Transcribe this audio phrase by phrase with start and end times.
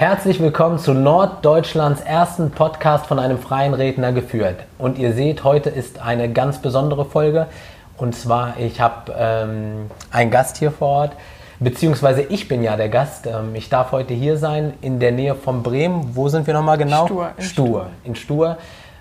[0.00, 4.56] Herzlich willkommen zu Norddeutschlands ersten Podcast von einem freien Redner geführt.
[4.78, 7.48] Und ihr seht, heute ist eine ganz besondere Folge.
[7.98, 11.12] Und zwar, ich habe ähm, einen Gast hier vor Ort,
[11.58, 13.26] beziehungsweise ich bin ja der Gast.
[13.26, 16.16] Ähm, ich darf heute hier sein in der Nähe von Bremen.
[16.16, 17.04] Wo sind wir nochmal genau?
[17.04, 17.30] Stur.
[17.36, 17.86] In Stur.
[18.04, 18.56] In Stur.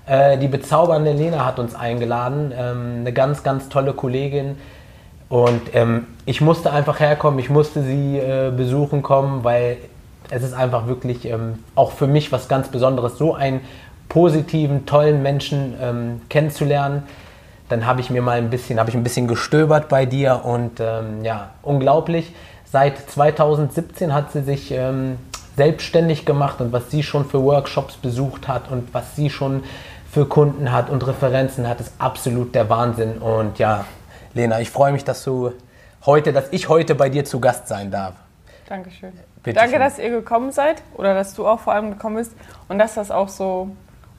[0.06, 2.52] Äh, die bezaubernde Lena hat uns eingeladen.
[2.54, 4.58] Ähm, eine ganz, ganz tolle Kollegin.
[5.30, 9.78] Und ähm, ich musste einfach herkommen, ich musste sie äh, besuchen kommen, weil
[10.30, 13.62] es ist einfach wirklich ähm, auch für mich was ganz Besonderes, so einen
[14.08, 17.04] positiven, tollen Menschen ähm, kennenzulernen.
[17.70, 20.80] Dann habe ich mir mal ein bisschen, habe ich ein bisschen gestöbert bei dir und
[20.80, 22.34] ähm, ja, unglaublich.
[22.66, 25.18] Seit 2017 hat sie sich ähm,
[25.56, 29.64] selbstständig gemacht und was sie schon für Workshops besucht hat und was sie schon
[30.12, 33.20] für Kunden hat und Referenzen hat, ist absolut der Wahnsinn.
[33.20, 33.86] Und ja,
[34.34, 35.52] Lena, ich freue mich, dass du
[36.06, 38.14] heute, dass ich heute bei dir zu Gast sein darf.
[38.70, 39.14] Dankeschön.
[39.44, 39.80] Bitte Danke, schön.
[39.80, 42.34] dass ihr gekommen seid oder dass du auch vor allem gekommen bist
[42.68, 43.72] und dass das auch so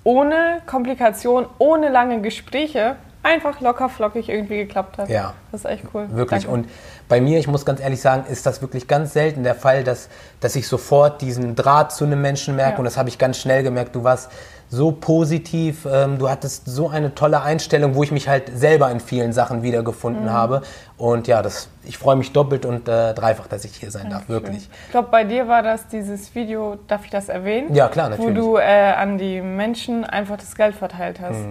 [0.03, 5.09] ohne Komplikation, ohne lange Gespräche einfach locker flockig irgendwie geklappt hat.
[5.09, 5.35] Ja.
[5.53, 6.07] Das ist echt cool.
[6.11, 6.45] Wirklich.
[6.45, 6.55] Danke.
[6.63, 6.69] Und
[7.09, 10.09] bei mir, ich muss ganz ehrlich sagen, ist das wirklich ganz selten der Fall, dass,
[10.41, 12.73] dass ich sofort diesen Draht zu einem Menschen merke.
[12.75, 12.79] Ja.
[12.79, 13.95] Und das habe ich ganz schnell gemerkt.
[13.95, 14.31] Du warst
[14.73, 19.01] so positiv, ähm, du hattest so eine tolle Einstellung, wo ich mich halt selber in
[19.01, 20.31] vielen Sachen wiedergefunden Mhm.
[20.31, 20.63] habe.
[20.97, 24.27] Und ja, das, ich freue mich doppelt und äh, dreifach, dass ich hier sein darf.
[24.29, 24.43] Dankeschön.
[24.45, 24.71] Wirklich.
[24.87, 27.75] Ich glaube, bei dir war das dieses Video, darf ich das erwähnen?
[27.75, 28.31] Ja, klar, natürlich.
[28.37, 31.35] Wo du äh, an die Menschen einfach das Geld verteilt hast.
[31.37, 31.49] Also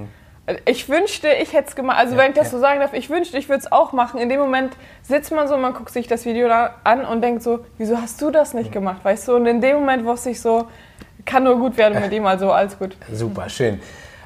[0.65, 1.97] Ich wünschte, ich hätte es gemacht.
[1.99, 2.51] Also, wenn ich das ja.
[2.51, 4.19] so sagen darf, ich wünschte, ich würde es auch machen.
[4.19, 7.59] In dem Moment sitzt man so, man guckt sich das Video an und denkt so,
[7.77, 9.03] wieso hast du das nicht gemacht?
[9.03, 9.35] Weißt du?
[9.35, 10.67] Und in dem Moment wusste ich so,
[11.25, 12.97] kann nur gut werden mit ihm, also alles gut.
[13.11, 13.79] Super, schön.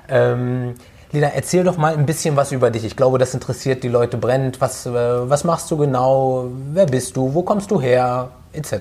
[0.09, 0.75] Ähm,
[1.11, 2.85] Lina, erzähl doch mal ein bisschen was über dich.
[2.85, 4.61] Ich glaube, das interessiert die Leute brennend.
[4.61, 6.47] Was, äh, was machst du genau?
[6.71, 7.33] Wer bist du?
[7.33, 8.29] Wo kommst du her?
[8.53, 8.73] Etc.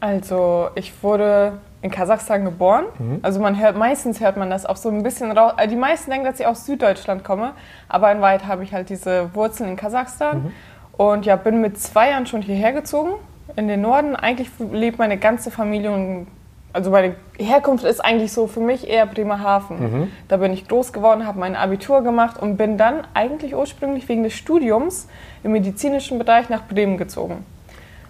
[0.00, 2.84] Also, ich wurde in Kasachstan geboren.
[3.22, 5.52] Also man hört, meistens hört man das auch so ein bisschen raus.
[5.56, 7.52] Also die meisten denken, dass ich aus Süddeutschland komme,
[7.88, 10.52] aber in Wahrheit habe ich halt diese Wurzeln in Kasachstan.
[10.96, 13.10] Und ja, bin mit zwei Jahren schon hierher gezogen,
[13.54, 14.16] in den Norden.
[14.16, 16.26] Eigentlich lebt meine ganze Familie, in-
[16.72, 20.10] also meine Herkunft ist eigentlich so für mich eher Bremerhaven.
[20.28, 24.22] Da bin ich groß geworden, habe mein Abitur gemacht und bin dann eigentlich ursprünglich wegen
[24.24, 25.08] des Studiums
[25.42, 27.44] im medizinischen Bereich nach Bremen gezogen.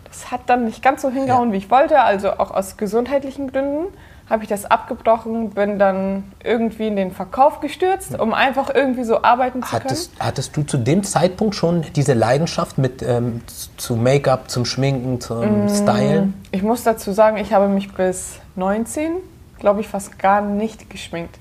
[0.08, 3.86] Das hat dann nicht ganz so hingehauen, wie ich wollte, also auch aus gesundheitlichen Gründen
[4.28, 9.22] habe ich das abgebrochen, bin dann irgendwie in den Verkauf gestürzt, um einfach irgendwie so
[9.22, 9.84] arbeiten zu können.
[9.84, 13.42] Hattest, hattest du zu dem Zeitpunkt schon diese Leidenschaft mit ähm,
[13.76, 16.34] zu Make-up, zum Schminken, zum Stylen?
[16.50, 19.12] Ich muss dazu sagen, ich habe mich bis 19,
[19.60, 21.38] glaube ich, fast gar nicht geschminkt.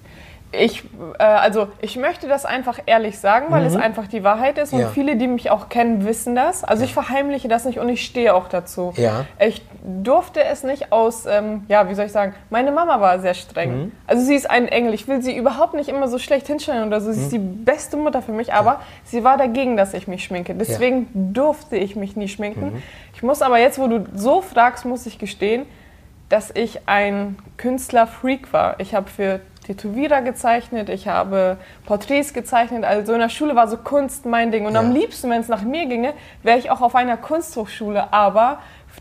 [0.60, 0.84] Ich,
[1.20, 4.80] äh, also ich möchte das einfach ehrlich sagen, weil es einfach die Wahrheit ist und
[4.80, 4.88] Ja.
[4.90, 6.64] viele, die mich auch kennen, wissen das.
[6.64, 8.94] Also ich verheimliche das nicht und ich stehe auch dazu.
[8.96, 9.26] Ja.
[9.40, 13.34] Ich durfte es nicht aus, ähm, ja, wie soll ich sagen, meine Mama war sehr
[13.34, 13.92] streng.
[14.08, 14.94] Also sie ist ein Engel.
[14.94, 17.12] Ich will sie überhaupt nicht immer so schlecht hinstellen oder so.
[17.12, 20.56] Sie ist die beste Mutter für mich, aber sie war dagegen, dass ich mich schminke.
[20.56, 22.82] Deswegen durfte ich mich nie schminken.
[23.14, 25.66] Ich muss aber jetzt, wo du so fragst, muss ich gestehen,
[26.30, 28.80] dass ich ein Künstlerfreak war.
[28.80, 32.84] Ich habe für Tätowierer gezeichnet, ich habe Porträts gezeichnet.
[32.84, 34.66] Also in der Schule war so Kunst mein Ding.
[34.66, 34.80] Und Ja.
[34.80, 38.14] am liebsten, wenn es nach mir ginge, wäre ich auch auf einer Kunsthochschule.
[38.14, 38.60] Aber,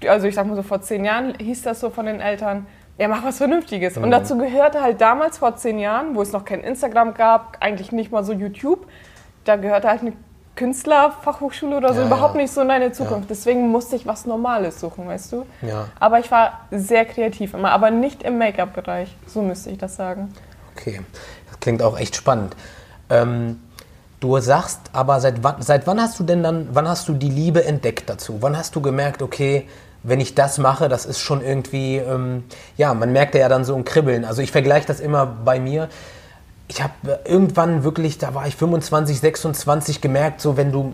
[0.08, 2.66] also ich sag mal so vor zehn Jahren hieß das so von den Eltern,
[2.96, 3.96] ja, mach was Vernünftiges.
[3.98, 7.90] Und dazu gehörte halt damals vor zehn Jahren, wo es noch kein Instagram gab, eigentlich
[7.92, 8.86] nicht mal so YouTube,
[9.44, 10.12] da gehörte halt eine
[10.56, 12.42] Künstlerfachhochschule oder so Ja, überhaupt ja.
[12.42, 13.28] nicht so in deine Zukunft.
[13.30, 15.46] Deswegen musste ich was Normales suchen, weißt du?
[15.62, 15.86] Ja.
[15.98, 19.16] Aber ich war sehr kreativ immer, aber nicht im Make-up-Bereich.
[19.26, 20.32] So müsste ich das sagen.
[20.76, 21.00] Okay,
[21.50, 22.56] das klingt auch echt spannend.
[23.10, 23.60] Ähm,
[24.20, 27.30] du sagst aber, seit wann, seit wann hast du denn dann, wann hast du die
[27.30, 28.38] Liebe entdeckt dazu?
[28.40, 29.66] Wann hast du gemerkt, okay,
[30.02, 32.44] wenn ich das mache, das ist schon irgendwie, ähm,
[32.76, 34.24] ja, man merkt ja dann so ein Kribbeln.
[34.24, 35.88] Also ich vergleiche das immer bei mir.
[36.68, 40.92] Ich habe irgendwann wirklich, da war ich 25, 26, gemerkt, so wenn du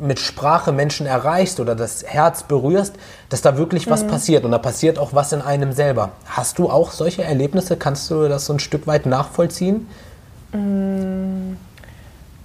[0.00, 2.94] mit Sprache Menschen erreichst oder das Herz berührst,
[3.28, 6.10] dass da wirklich was passiert und da passiert auch was in einem selber.
[6.26, 7.76] Hast du auch solche Erlebnisse?
[7.76, 9.88] Kannst du das so ein Stück weit nachvollziehen?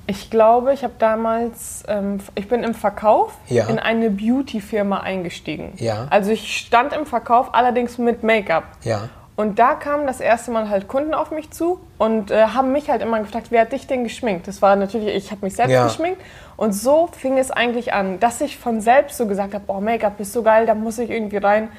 [0.05, 3.67] Ich glaube, ich habe damals, ähm, ich bin im Verkauf Ja.
[3.67, 5.73] in eine Beauty-Firma eingestiegen.
[5.77, 6.07] Ja.
[6.09, 8.65] Also ich stand im Verkauf, allerdings mit Make-up.
[8.83, 9.09] Ja.
[9.35, 12.89] Und da kamen das erste Mal halt Kunden auf mich zu und äh, haben mich
[12.91, 14.47] halt immer gefragt, wer hat dich denn geschminkt?
[14.47, 15.83] Das war natürlich, ich habe mich selbst Ja.
[15.85, 16.21] geschminkt.
[16.55, 20.19] Und so fing es eigentlich an, dass ich von selbst so gesagt habe, oh, Make-up
[20.19, 21.69] ist so geil, da muss ich irgendwie rein.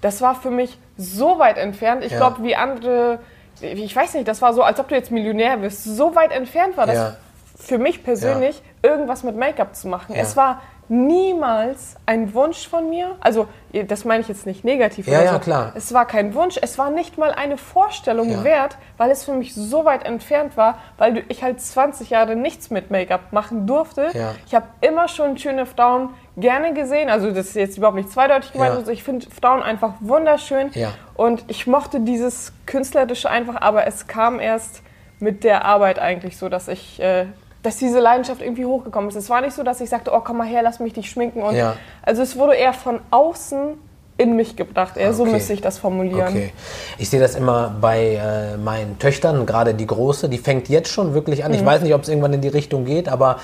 [0.00, 2.02] Das war für mich so weit entfernt.
[2.04, 2.18] Ich Ja.
[2.18, 3.20] glaube, wie andere,
[3.60, 5.84] ich weiß nicht, das war so, als ob du jetzt Millionär bist.
[5.84, 7.16] So weit entfernt war das Ja.
[7.56, 10.16] für mich persönlich, irgendwas mit Make-up zu machen.
[10.16, 13.16] Es war niemals ein Wunsch von mir.
[13.20, 13.46] Also,
[13.88, 15.06] das meine ich jetzt nicht negativ.
[15.06, 15.38] Ja, oder ja, so.
[15.40, 15.72] klar.
[15.74, 18.44] Es war kein Wunsch, es war nicht mal eine Vorstellung Ja.
[18.44, 22.70] wert, weil es für mich so weit entfernt war, weil ich halt 20 Jahre nichts
[22.70, 24.10] mit Make-up machen durfte.
[24.14, 24.34] Ja.
[24.46, 27.08] Ich habe immer schon schöne Frauen gerne gesehen.
[27.10, 28.72] Also, das ist jetzt überhaupt nicht zweideutig gemeint.
[28.74, 28.78] Ja.
[28.78, 30.70] Also ich finde Frauen einfach wunderschön.
[31.14, 34.82] Und ich mochte dieses Künstlerische einfach, aber es kam erst
[35.20, 37.26] mit der Arbeit eigentlich so, dass ich, äh,
[37.64, 39.16] dass diese Leidenschaft irgendwie hochgekommen ist.
[39.16, 41.42] Es war nicht so, dass ich sagte, oh komm mal her, lass mich dich schminken.
[41.42, 41.74] Und Ja.
[42.02, 43.74] Also es wurde eher von außen
[44.16, 44.96] in mich gebracht.
[44.96, 45.32] Eher so Okay.
[45.32, 46.28] müsste ich das formulieren.
[46.28, 46.52] Okay.
[46.98, 51.14] Ich sehe das immer bei äh, meinen Töchtern, gerade die große, die fängt jetzt schon
[51.14, 51.50] wirklich an.
[51.50, 51.56] Mhm.
[51.58, 53.38] Ich weiß nicht, ob es irgendwann in die Richtung geht, aber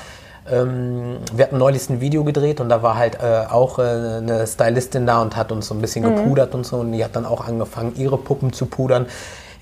[0.51, 4.47] ähm, wir hatten neulich ein Video gedreht und da war halt äh, auch äh, eine
[4.47, 6.17] Stylistin da und hat uns so ein bisschen Mhm.
[6.17, 9.07] gepudert und so und die hat dann auch angefangen, ihre Puppen zu pudern.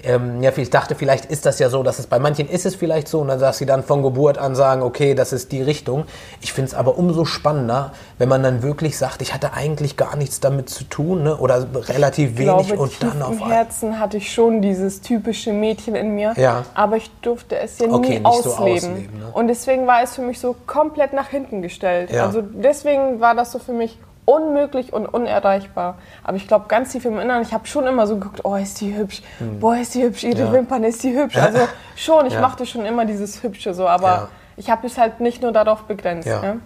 [0.04, 2.76] Ähm, ja, ich dachte, vielleicht ist das ja so, dass es bei manchen ist es
[2.76, 5.60] vielleicht so, und dann dass sie dann von Geburt an sagen, okay, das ist die
[5.60, 6.04] Richtung.
[6.40, 10.14] Ich finde es aber umso spannender, wenn man dann wirklich sagt, ich hatte eigentlich gar
[10.16, 11.36] nichts damit zu tun, ne?
[11.36, 13.56] oder relativ Ich wenig glaube, und dann auf im einmal.
[13.56, 16.64] Herzen hatte ich schon dieses typische Mädchen in mir, Ja.
[16.74, 18.90] aber ich durfte es ja Okay, nie nicht so ausleben.
[18.92, 19.26] ausleben, ne?
[19.32, 22.10] Und deswegen war es für mich so komplett nach hinten gestellt.
[22.12, 22.24] Ja.
[22.26, 23.98] Also deswegen war das so für mich
[24.28, 25.96] unmöglich und unerreichbar.
[26.22, 28.80] Aber ich glaube, ganz tief im Inneren, ich habe schon immer so geguckt, oh, ist
[28.80, 29.22] die hübsch,
[29.58, 30.46] boah, ist die hübsch, ihre Hm.
[30.46, 30.52] Ja.
[30.52, 31.36] Wimpern, ist die hübsch.
[31.36, 31.60] Also
[31.96, 32.40] schon, ich Ja.
[32.40, 34.28] machte schon immer dieses Hübsche so, aber Ja.
[34.56, 36.28] ich habe es halt nicht nur darauf begrenzt.
[36.28, 36.42] Ja.
[36.42, 36.60] Ne?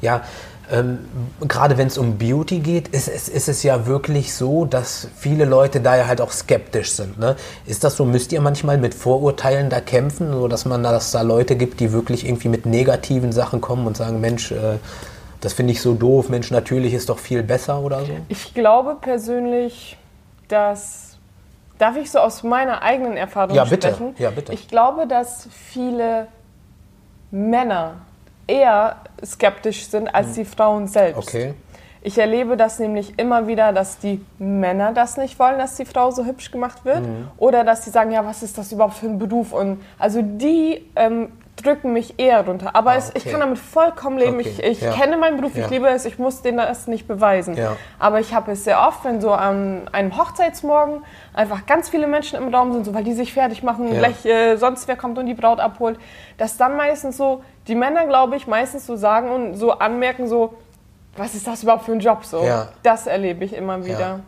[0.00, 0.20] Ja,
[0.70, 0.98] ähm,
[1.40, 5.46] gerade wenn es um Beauty geht, ist, es- ist es ja wirklich so, dass viele
[5.46, 7.18] Leute da ja halt auch skeptisch sind.
[7.18, 7.36] Ne?
[7.64, 8.04] Ist das so?
[8.04, 11.80] Müsst ihr manchmal mit Vorurteilen da kämpfen, so dass man da, dass da Leute gibt,
[11.80, 14.76] die wirklich irgendwie mit negativen Sachen kommen und sagen, Mensch, äh,
[15.40, 18.12] das finde ich so doof, Mensch, natürlich ist doch viel besser oder so?
[18.28, 19.96] Ich glaube persönlich,
[20.48, 21.04] dass.
[21.78, 23.88] Darf ich so aus meiner eigenen Erfahrung Ja, bitte.
[23.88, 24.16] sprechen?
[24.18, 24.52] Ja, bitte.
[24.52, 26.26] Ich glaube, dass viele
[27.30, 27.98] Männer
[28.48, 31.32] eher skeptisch sind als die Frauen selbst.
[31.32, 31.40] Hm.
[31.40, 31.54] Okay.
[32.00, 36.10] Ich erlebe das nämlich immer wieder, dass die Männer das nicht wollen, dass die Frau
[36.10, 37.00] so hübsch gemacht wird.
[37.04, 37.28] Mhm.
[37.38, 39.52] Oder dass sie sagen, ja, was ist das überhaupt für ein Beruf?
[39.52, 41.32] Und also die ähm,
[41.62, 42.70] drücken mich eher runter.
[42.74, 43.30] Aber es, ich okay.
[43.32, 44.38] kann damit vollkommen leben.
[44.38, 44.92] Okay, Ich, ich ja.
[44.92, 45.64] kenne meinen Beruf, Ja.
[45.64, 47.56] ich liebe es, ich muss denen das nicht beweisen.
[47.56, 47.76] Ja.
[47.98, 51.02] Aber ich habe es sehr oft, wenn so an einem Hochzeitsmorgen
[51.34, 54.56] einfach ganz viele Menschen im Raum sind, so, weil die sich fertig machen, gleich äh,
[54.56, 55.98] sonst wer kommt und die Braut abholt,
[56.36, 60.54] dass dann meistens so, die Männer, glaube ich, meistens so sagen und so anmerken, so,
[61.16, 62.42] was ist das überhaupt für ein Job so?
[62.82, 64.20] Das erlebe ich immer wieder.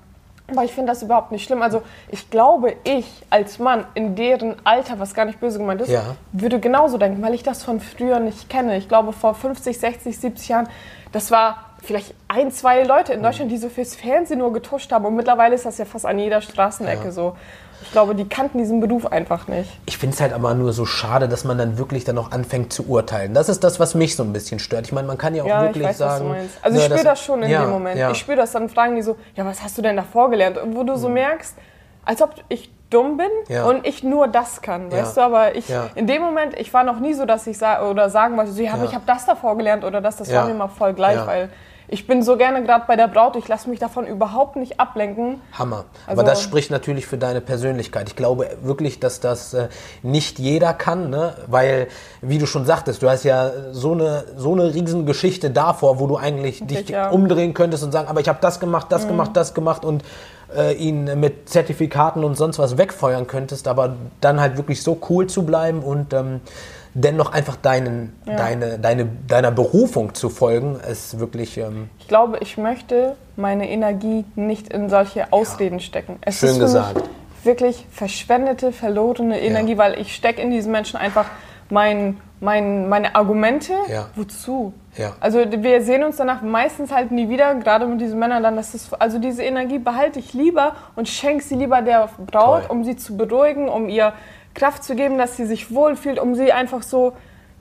[0.50, 1.62] Aber ich finde das überhaupt nicht schlimm.
[1.62, 5.90] Also ich glaube, ich als Mann in deren Alter, was gar nicht böse gemeint ist,
[5.90, 6.16] Ja.
[6.32, 8.76] würde genauso denken, weil ich das von früher nicht kenne.
[8.76, 10.68] Ich glaube, vor 50, 60, 70 Jahren,
[11.12, 15.04] das war vielleicht ein, zwei Leute in Deutschland, die so fürs Fernsehen nur getuscht haben.
[15.06, 17.10] Und mittlerweile ist das ja fast an jeder Straßenecke Ja.
[17.12, 17.36] so.
[17.82, 19.70] Ich glaube, die kannten diesen Beruf einfach nicht.
[19.86, 22.72] Ich finde es halt aber nur so schade, dass man dann wirklich dann auch anfängt
[22.72, 23.34] zu urteilen.
[23.34, 24.86] Das ist das, was mich so ein bisschen stört.
[24.86, 26.12] Ich meine, man kann ja auch Ja, ich wirklich weiß, sagen.
[26.12, 26.58] was du meinst.
[26.62, 27.98] Also ich ne, spüre das schon in ja, dem Moment.
[27.98, 28.10] Ja.
[28.10, 30.58] Ich spüre das, dann fragen die so, ja, was hast du denn davor gelernt?
[30.58, 31.56] Und wo du so merkst,
[32.04, 33.28] als ob ich dumm bin.
[33.48, 33.66] Ja.
[33.66, 34.98] und ich nur das kann, Ja.
[34.98, 35.20] weißt du?
[35.20, 35.86] Aber ich, Ja.
[35.94, 38.60] in dem Moment, ich war noch nie so, dass ich sa oder sagen wollte, so,
[38.60, 38.88] ja, aber Ja.
[38.88, 40.40] ich habe das davor gelernt oder das, das Ja.
[40.40, 41.26] war mir mal voll gleich, Ja.
[41.26, 41.50] weil
[41.92, 45.40] ich bin so gerne gerade bei der Braut, ich lasse mich davon überhaupt nicht ablenken.
[45.52, 45.84] Hammer.
[46.06, 48.08] Also- Aber das spricht natürlich für deine Persönlichkeit.
[48.08, 49.68] Ich glaube wirklich, dass das äh,
[50.02, 51.34] nicht jeder kann, ne?
[51.48, 51.88] weil,
[52.22, 56.06] wie du schon sagtest, du hast ja so eine, so eine riesen Geschichte davor, wo
[56.06, 57.08] du eigentlich dich ja.
[57.08, 57.14] Mhm.
[57.14, 60.04] umdrehen könntest und sagen, aber ich habe das gemacht, das gemacht, das gemacht und
[60.56, 65.26] äh, ihn mit Zertifikaten und sonst was wegfeuern könntest, aber dann halt wirklich so cool
[65.26, 66.40] zu bleiben und ähm,
[66.94, 71.56] dennoch einfach deinen, deine, deine, deiner Berufung zu folgen, ist wirklich...
[71.58, 76.18] Ähm, Ich glaube, ich möchte meine Energie nicht in solche Ausreden stecken.
[76.22, 77.02] Es Schön ist gesagt.
[77.44, 81.26] wirklich verschwendete, verlorene Energie, weil ich stecke in diesen Menschen einfach
[81.70, 83.72] mein, mein, meine Argumente.
[83.88, 84.08] Ja.
[84.16, 84.72] Wozu?
[84.96, 85.12] Ja.
[85.20, 88.56] Also wir sehen uns danach meistens halt nie wieder, gerade mit diesen Männern dann.
[88.56, 92.70] Das ist, also diese Energie behalte ich lieber und schenke sie lieber der Braut, Toll.
[92.76, 94.12] um sie zu beruhigen, um ihr
[94.54, 97.12] Kraft zu geben, dass sie sich wohlfühlt, um sie einfach so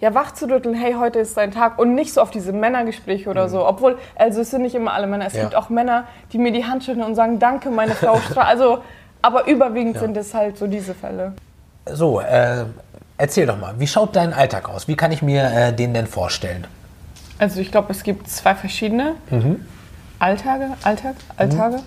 [0.02, 3.30] ja, wach zu rütteln, hey, heute ist dein Tag und nicht so auf diese Männergespräche
[3.30, 3.68] oder so.
[3.68, 5.26] Obwohl, also es sind nicht immer alle Männer.
[5.26, 5.40] Es Mhm.
[5.40, 5.44] Ja.
[5.46, 8.80] gibt auch Männer, die mir die Hand schütteln und sagen, danke, meine Frau Stra Also,
[9.22, 10.00] aber überwiegend Ja.
[10.02, 11.34] sind es halt so diese Fälle.
[11.86, 12.64] So, äh,
[13.18, 14.88] erzähl doch mal, wie schaut dein Alltag aus?
[14.88, 16.66] Wie kann ich mir äh, den denn vorstellen?
[17.38, 19.66] Also ich glaube, es gibt zwei verschiedene Mhm.
[20.20, 21.80] Alltage, Alltag, Alltage.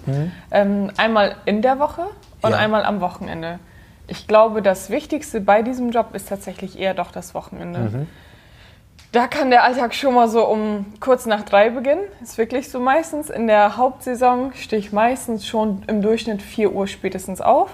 [0.50, 2.02] Ähm, einmal in der Woche
[2.42, 2.58] und Ja.
[2.58, 3.58] einmal am Wochenende.
[4.08, 7.78] Ich glaube, das Wichtigste bei diesem Job ist tatsächlich eher doch das Wochenende.
[7.78, 8.08] Mhm.
[9.12, 12.00] Da kann der Alltag schon mal so um kurz nach drei beginnen.
[12.22, 13.28] Ist wirklich so meistens.
[13.30, 17.70] In der Hauptsaison stehe ich meistens schon im Durchschnitt 4 Uhr spätestens auf.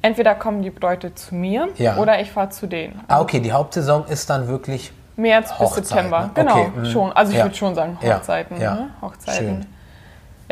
[0.00, 1.96] Entweder kommen die Bräute zu mir Ja.
[1.98, 3.00] oder ich fahre zu denen.
[3.06, 6.20] Ah, okay, die Hauptsaison ist dann wirklich März bis Hochzeiten, September.
[6.22, 6.30] ne?
[6.34, 6.84] Genau, Okay, mhm.
[6.86, 7.12] schon.
[7.12, 7.44] Also ich Ja.
[7.44, 8.60] würde schon sagen Hochzeiten.
[8.60, 8.74] ja.
[8.74, 8.88] Ne?
[9.02, 9.46] Hochzeiten.
[9.46, 9.66] Schön.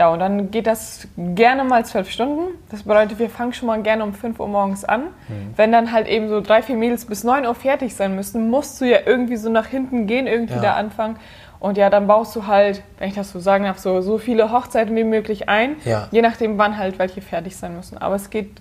[0.01, 2.55] Ja, und dann geht das gerne mal zwölf Stunden.
[2.71, 5.03] Das bedeutet, wir fangen schon mal gerne um 5 Uhr morgens an.
[5.29, 5.53] Mhm.
[5.57, 8.81] Wenn dann halt eben so drei, vier Mädels bis 9 Uhr fertig sein müssen, musst
[8.81, 10.61] du ja irgendwie so nach hinten gehen, irgendwie Ja.
[10.63, 11.17] da anfangen.
[11.59, 14.51] Und ja, dann baust du halt, wenn ich das so sagen darf, so, so viele
[14.51, 15.77] Hochzeiten wie möglich ein.
[15.85, 16.09] Ja.
[16.13, 17.99] Je nachdem, wann halt welche fertig sein müssen.
[17.99, 18.53] Aber es geht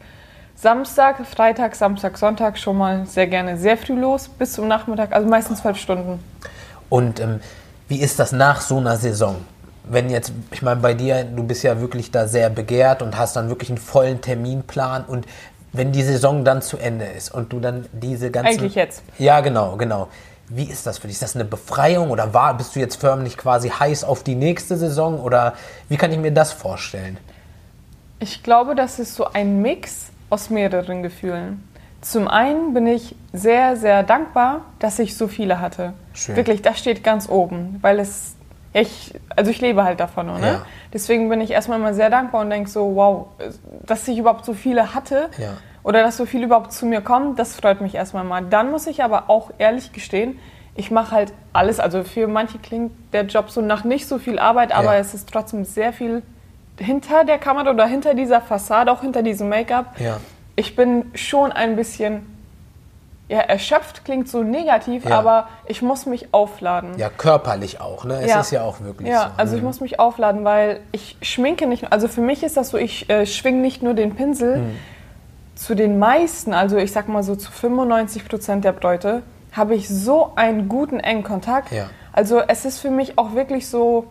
[0.56, 5.26] Samstag, Freitag, Samstag, Sonntag schon mal sehr gerne sehr früh los, bis zum Nachmittag, also
[5.30, 6.20] meistens zwölf Stunden.
[6.90, 7.40] Und ähm,
[7.88, 9.38] wie ist das nach so einer Saison?
[9.84, 13.36] Wenn jetzt, ich meine, bei dir, du bist ja wirklich da sehr begehrt und hast
[13.36, 15.26] dann wirklich einen vollen Terminplan und
[15.72, 18.60] wenn die Saison dann zu Ende ist und du dann diese ganzen...
[18.60, 19.04] Eigentlich jetzt.
[19.18, 20.08] Ja, genau, genau.
[20.48, 21.16] Wie ist das für dich?
[21.16, 24.78] Ist das eine Befreiung oder war, bist du jetzt förmlich quasi heiß auf die nächste
[24.78, 25.54] Saison oder
[25.88, 27.18] wie kann ich mir das vorstellen?
[28.20, 31.64] Ich glaube, das ist so ein Mix aus mehreren Gefühlen.
[32.02, 35.94] Zum einen bin ich sehr, sehr dankbar, dass ich so viele hatte.
[36.14, 36.36] Schön.
[36.36, 38.36] Wirklich, das steht ganz oben, weil es
[38.74, 40.40] ich, also ich lebe halt davon, ne?
[40.42, 40.66] Ja.
[40.94, 43.28] Deswegen bin ich erstmal immer sehr dankbar und denke so, wow,
[43.86, 45.54] dass ich überhaupt so viele hatte Ja.
[45.84, 48.44] oder dass so viele überhaupt zu mir kommen, das freut mich erstmal mal.
[48.44, 50.38] Dann muss ich aber auch ehrlich gestehen,
[50.76, 54.40] ich mache halt alles, also für manche klingt der Job so nach nicht so viel
[54.40, 55.00] Arbeit, aber Ja.
[55.00, 56.22] es ist trotzdem sehr viel
[56.78, 60.00] hinter der Kamera oder hinter dieser Fassade, auch hinter diesem Make-up.
[60.00, 60.18] Ja.
[60.56, 62.26] Ich bin schon ein bisschen
[63.30, 65.20] ja, erschöpft, klingt so negativ, Ja.
[65.20, 66.98] aber ich muss mich aufladen.
[66.98, 68.20] Ja, körperlich auch, ne?
[68.24, 68.40] Es Ja.
[68.42, 69.30] ist ja auch wirklich Ja, so.
[69.38, 72.78] also ich muss mich aufladen, weil ich schminke nicht, also für mich ist das so,
[72.78, 74.56] ich äh, schwinge nicht nur den Pinsel.
[74.56, 74.76] Hm.
[75.56, 79.22] Zu den meisten, also ich sag mal so zu 95 Prozent der Bräute,
[79.52, 81.72] habe ich so einen guten, engen Kontakt.
[81.72, 81.90] Ja.
[82.14, 84.06] Also es ist für mich auch wirklich so,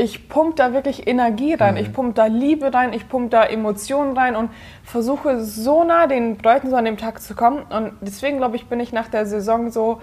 [0.00, 1.80] ich pump da wirklich Energie rein, Mhm.
[1.80, 4.48] ich pump da Liebe rein, ich pump da Emotionen rein und
[4.84, 7.62] versuche so nah den Bräuten so an dem Tag zu kommen.
[7.68, 10.00] Und deswegen glaube ich, bin ich nach der Saison so,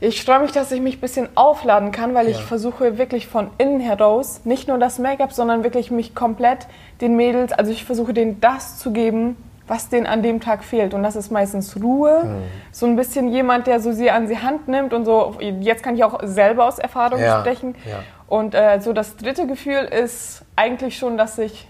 [0.00, 2.42] ich freue mich, dass ich mich ein bisschen aufladen kann, weil ich Ja.
[2.44, 6.66] versuche wirklich von innen heraus, nicht nur das Make-up, sondern wirklich mich komplett
[7.00, 10.92] den Mädels, also ich versuche denen das zu geben, was denen an dem Tag fehlt.
[10.92, 12.42] Und das ist meistens Ruhe, Mhm.
[12.70, 15.94] so ein bisschen jemand, der so sie an die Hand nimmt und so, jetzt kann
[15.96, 17.74] ich auch selber aus Erfahrung Ja, sprechen.
[17.88, 18.00] ja.
[18.28, 21.68] Und äh, so das dritte Gefühl ist eigentlich schon, dass ich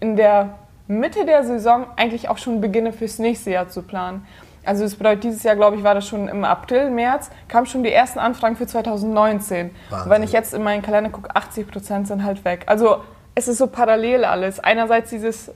[0.00, 0.50] in der
[0.86, 4.26] Mitte der Saison eigentlich auch schon beginne fürs nächste Jahr zu planen.
[4.64, 7.82] Also das bedeutet, dieses Jahr, glaube ich, war das schon im April, März, kamen schon
[7.82, 9.70] die ersten Anfragen für 2019.
[9.90, 10.04] Wahnsinn.
[10.04, 12.64] Und wenn ich jetzt in meinen Kalender gucke, 80 Prozent sind halt weg.
[12.66, 12.98] Also
[13.34, 14.60] es ist so parallel alles.
[14.60, 15.50] Einerseits dieses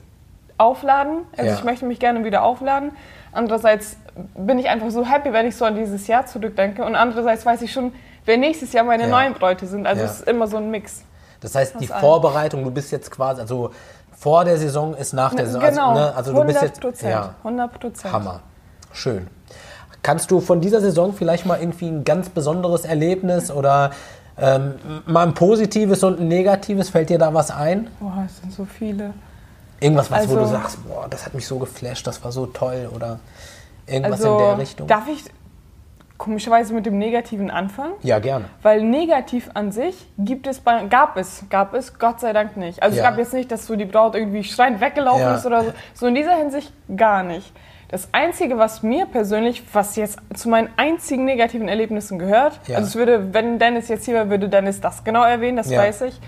[0.57, 1.55] Aufladen, also Ja.
[1.57, 2.91] ich möchte mich gerne wieder aufladen.
[3.37, 3.97] Andererseits
[4.35, 6.83] bin ich einfach so happy, wenn ich so an dieses Jahr zurückdenke.
[6.83, 7.91] Und andererseits weiß ich schon,
[8.25, 9.09] wer nächstes Jahr meine Ja.
[9.09, 9.85] neuen Bräute sind.
[9.85, 10.07] Also Ja.
[10.09, 11.03] es ist immer so ein Mix.
[11.41, 12.01] Das heißt, die allem.
[12.01, 13.69] Vorbereitung, du bist jetzt quasi, also
[14.17, 15.61] vor der Saison ist nach der Saison.
[15.61, 16.81] Genau, Also, ne, also du bist 100 jetzt.
[16.81, 17.11] Prozent.
[17.11, 18.11] Ja, 100 Prozent.
[18.13, 18.39] Hammer.
[18.91, 19.27] Schön.
[20.01, 23.91] Kannst du von dieser Saison vielleicht mal irgendwie ein ganz besonderes Erlebnis oder
[24.39, 24.75] ähm,
[25.05, 26.89] mal ein positives und ein negatives?
[26.89, 27.87] Fällt dir da was ein?
[27.99, 29.13] Boah, es sind so viele.
[29.79, 32.45] Irgendwas, was, wo du Also- sagst, boah, das hat mich so geflasht, das war so
[32.47, 33.19] toll oder
[33.85, 34.87] irgendwas Also in der Richtung?
[34.87, 35.23] darf ich
[36.17, 37.93] komischerweise mit dem Negativen anfangen?
[38.01, 38.45] ja, gerne.
[38.63, 42.81] Weil negativ an sich gibt es bei, gab es, gab es Gott sei Dank nicht.
[42.81, 43.03] Also Ja.
[43.03, 45.35] es gab jetzt nicht, dass so die Braut irgendwie schreiend weggelaufen Ja.
[45.35, 45.73] ist oder so.
[45.93, 47.51] So in dieser Hinsicht gar nicht.
[47.89, 52.77] Das Einzige, was mir persönlich, was jetzt zu meinen einzigen negativen Erlebnissen gehört, Ja.
[52.77, 56.01] also es würde, wenn Dennis jetzt hier wäre, würde Dennis das genau erwähnen, das weiß
[56.01, 56.19] ich.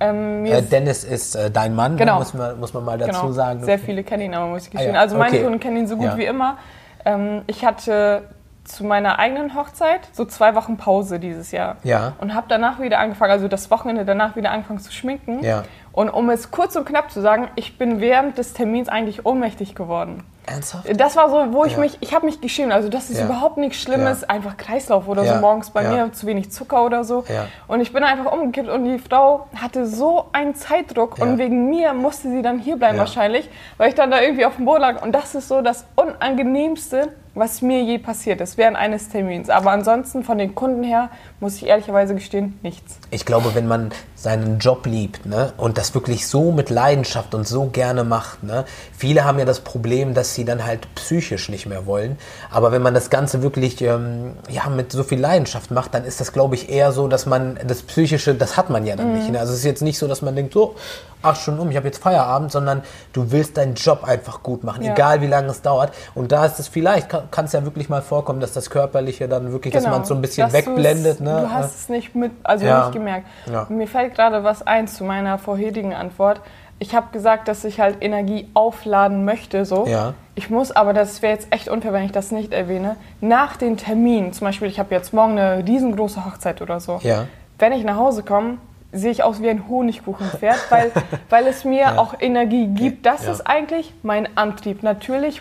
[0.00, 2.18] Ähm, Äh, Dennis ist äh, dein Mann, Genau.
[2.18, 3.64] muss, man, muss man mal dazu genau, sagen.
[3.64, 4.94] Sehr viele kennen ihn, aber muss ich gestehen.
[4.94, 5.42] ja, Also meine okay.
[5.44, 6.16] Kunden kennen ihn so gut Ja.
[6.16, 6.56] wie immer.
[7.04, 8.22] Ähm, ich hatte
[8.64, 11.76] zu meiner eigenen Hochzeit so zwei Wochen Pause dieses Jahr.
[11.84, 12.14] Ja.
[12.18, 15.42] Und habe danach wieder angefangen, also das Wochenende danach wieder angefangen zu schminken.
[15.44, 15.62] Ja.
[15.92, 19.74] Und um es kurz und knapp zu sagen, ich bin während des Termins eigentlich ohnmächtig
[19.76, 20.24] geworden.
[20.46, 21.00] Ernsthaft?
[21.00, 21.78] Das war so, wo ich Ja.
[21.78, 22.72] mich, ich habe mich geschämt.
[22.72, 23.26] Also das ist Ja.
[23.26, 24.28] überhaupt nichts Schlimmes, Ja.
[24.28, 27.24] einfach Kreislauf oder so morgens bei mir, zu wenig Zucker oder so.
[27.68, 31.92] Und ich bin einfach umgekippt und die Frau hatte so einen Zeitdruck und wegen mir
[31.92, 35.02] musste sie dann hier bleiben wahrscheinlich, weil ich dann da irgendwie auf dem Boden lag.
[35.02, 39.50] Und das ist so das Unangenehmste, was mir je passiert ist während eines Termins.
[39.50, 41.10] Aber ansonsten von den Kunden her,
[41.40, 42.98] muss ich ehrlicherweise gestehen, nichts.
[43.10, 43.90] Ich glaube, wenn man
[44.26, 48.64] seinen Job liebt ne, und das wirklich so mit Leidenschaft und so gerne macht, ne,
[48.98, 52.18] viele haben ja das Problem, dass sie dann halt psychisch nicht mehr wollen.
[52.50, 56.20] Aber wenn man das Ganze wirklich ähm, ja, mit so viel Leidenschaft macht, dann ist
[56.20, 59.30] das, glaube ich, eher so, dass man das Psychische, das hat man ja dann nicht.
[59.30, 59.38] Ne?
[59.38, 60.74] Also es ist jetzt nicht so, dass man denkt, so,
[61.22, 64.82] acht Stunden um, ich habe jetzt Feierabend, sondern du willst deinen Job einfach gut machen,
[64.82, 64.92] Ja.
[64.92, 65.92] egal wie lange es dauert.
[66.14, 69.52] Und da ist es vielleicht, kann es ja wirklich mal vorkommen, dass das Körperliche dann
[69.52, 70.58] wirklich, dass man es so ein bisschen Genau.
[70.58, 71.20] Wegblendet.
[71.20, 71.42] Ne?
[71.42, 72.80] Du hast es nicht mit, also Ja.
[72.86, 73.26] nicht gemerkt.
[73.50, 73.66] Ja.
[73.68, 76.40] Mir fällt gerade was ein zu meiner vorherigen Antwort.
[76.78, 79.86] ich habe gesagt, dass ich halt Energie aufladen möchte, so.
[79.86, 80.12] Ja.
[80.34, 83.78] Ich muss aber, das wäre jetzt echt unfair, wenn ich das nicht erwähne, nach den
[83.78, 87.00] Terminen, zum Beispiel, ich habe jetzt morgen eine riesengroße Hochzeit oder so.
[87.02, 87.28] Ja.
[87.58, 88.58] Wenn ich nach Hause komme,
[88.92, 90.92] sehe ich aus wie ein Honigkuchenpferd, weil,
[91.30, 91.98] weil es mir Ja.
[91.98, 93.06] auch Energie gibt.
[93.06, 93.32] Das Ja.
[93.32, 94.82] ist eigentlich mein Antrieb.
[94.82, 95.40] Natürlich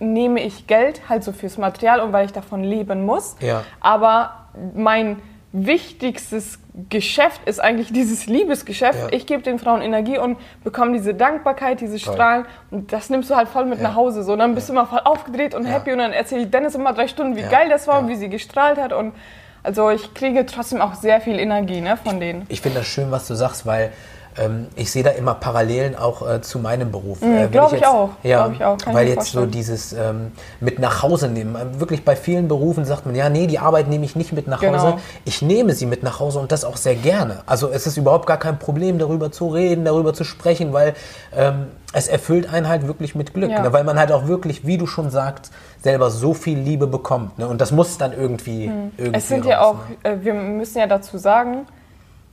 [0.00, 3.36] nehme ich Geld halt so fürs Material und weil ich davon leben muss.
[3.40, 3.62] Ja.
[3.80, 4.32] Aber
[4.74, 5.16] mein
[5.56, 6.58] wichtigstes
[6.90, 8.98] Geschäft ist eigentlich dieses Liebesgeschäft.
[8.98, 9.08] Ja.
[9.16, 11.98] Ich gebe den Frauen Energie und bekomme diese Dankbarkeit, diese.
[12.00, 13.84] Strahlen und das nimmst du halt voll mit Ja.
[13.88, 14.24] nach Hause.
[14.24, 15.70] So, und dann bist du immer voll aufgedreht und Ja.
[15.74, 17.48] happy und dann erzähle ich Dennis immer drei Stunden, wie Ja.
[17.48, 18.10] geil das war und Ja.
[18.14, 19.12] wie sie gestrahlt hat und
[19.62, 22.46] also ich kriege trotzdem auch sehr viel Energie ne, von denen.
[22.48, 23.92] Ich finde das schön, was du sagst, weil
[24.36, 27.20] ähm, ich sehe da immer Parallelen auch äh, zu meinem Beruf.
[27.20, 29.50] Mhm, wenn glaub ich jetzt- auch, Ja, ich auch, weil jetzt so vorstellen.
[29.50, 31.56] dieses ähm, mit nach Hause nehmen.
[31.60, 34.46] Ähm, Wirklich bei vielen Berufen sagt man, ja, nee, die Arbeit nehme ich nicht mit
[34.48, 34.78] nach Genau.
[34.82, 34.94] Hause.
[35.24, 37.42] Ich nehme sie mit nach Hause und das auch sehr gerne.
[37.46, 40.94] Also es ist überhaupt gar kein Problem, darüber zu reden, darüber zu sprechen, weil
[41.36, 43.50] ähm, es erfüllt einen halt wirklich mit Glück.
[43.50, 43.62] Ja.
[43.62, 43.72] Ne?
[43.72, 47.38] Weil man halt auch wirklich, wie du schon sagst, selber so viel Liebe bekommt.
[47.38, 47.46] Ne?
[47.46, 49.14] Und das muss dann irgendwie, irgendwie Mhm.
[49.14, 51.66] Es sind ja raus, auch, äh, wir müssen ja dazu sagen,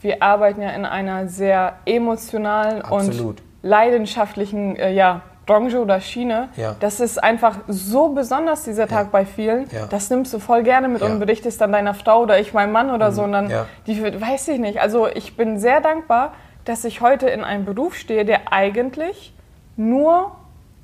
[0.01, 3.41] wir arbeiten ja in einer sehr emotionalen Absolut.
[3.41, 6.50] und leidenschaftlichen äh, ja, Branche oder Schiene.
[6.55, 6.75] Ja.
[6.79, 9.67] Das ist einfach so besonders, dieser Tag bei vielen.
[9.72, 9.86] Ja.
[9.88, 11.08] Das nimmst du voll gerne mit Ja.
[11.08, 11.13] Mhm.
[11.15, 13.24] und berichtest dann deiner Frau oder ich meinem Mann oder so.
[13.24, 13.65] Und dann, Ja.
[13.88, 14.79] die, weiß ich nicht.
[14.81, 16.34] Also ich bin sehr dankbar,
[16.65, 19.34] dass ich heute in einem Beruf stehe, der eigentlich
[19.77, 20.31] nur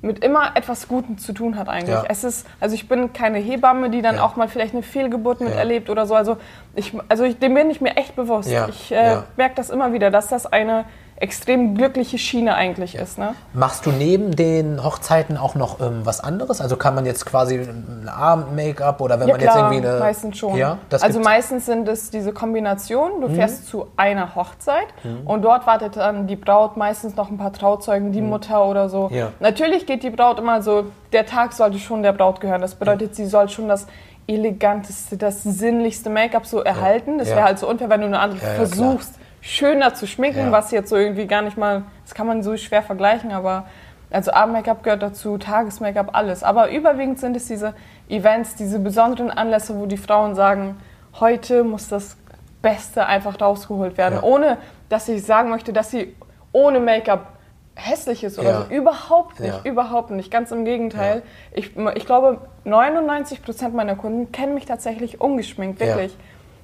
[0.00, 1.88] mit immer etwas Gutem zu tun hat eigentlich.
[1.96, 2.04] Ja.
[2.08, 4.24] Es ist, also ich bin keine Hebamme, die dann Ja.
[4.24, 6.14] auch mal vielleicht eine Fehlgeburt miterlebt oder so.
[6.14, 6.36] Also
[6.76, 8.48] ich, also ich, dem bin ich mir echt bewusst.
[8.68, 10.84] Ich äh, merke das immer wieder, dass das eine
[11.20, 13.18] extrem glückliche Schiene eigentlich ist.
[13.18, 13.34] Ne?
[13.52, 16.60] Machst du neben den Hochzeiten auch noch ähm, was anderes?
[16.60, 19.98] Also kann man jetzt quasi ein Abend-Make-up oder wenn Ja man jetzt klar, irgendwie eine...
[19.98, 20.54] meistens schon.
[20.56, 21.18] Ja, das also.
[21.18, 21.24] Mhm.
[21.24, 23.20] meistens sind es diese Kombinationen.
[23.20, 24.86] Du fährst zu einer Hochzeit
[25.24, 29.08] und dort wartet dann die Braut, meistens noch ein paar Trauzeugen, die Mutter oder so.
[29.08, 29.16] Mhm.
[29.16, 29.28] Ja.
[29.40, 32.60] Natürlich geht die Braut immer so, der Tag sollte schon der Braut gehören.
[32.60, 33.86] Das bedeutet, sie soll schon das
[34.28, 37.18] eleganteste, das sinnlichste Make-up so erhalten.
[37.18, 37.36] Das Ja.
[37.36, 40.52] wäre halt so unfair, wenn du eine andere Ja, ja, versuchst, schöner zu schminken, Ja.
[40.52, 43.64] was jetzt so irgendwie gar nicht mal, das kann man so schwer vergleichen, aber
[44.10, 46.42] also Abend-Make-up gehört dazu, Tages-Make-up, alles.
[46.42, 47.74] Aber überwiegend sind es diese
[48.08, 50.76] Events, diese besonderen Anlässe, wo die Frauen sagen,
[51.20, 52.16] heute muss das
[52.62, 54.22] Beste einfach rausgeholt werden, Ja.
[54.22, 54.56] ohne
[54.88, 56.16] dass ich sagen möchte, dass sie
[56.52, 57.34] ohne Make-up
[57.74, 58.60] hässlich ist oder Ja.
[58.62, 58.74] so.
[58.74, 59.70] Überhaupt nicht, Ja.
[59.70, 60.30] überhaupt nicht.
[60.32, 61.22] Ganz im Gegenteil.
[61.52, 65.96] Ich, ich glaube, 99 Prozent meiner Kunden kennen mich tatsächlich ungeschminkt, Ja.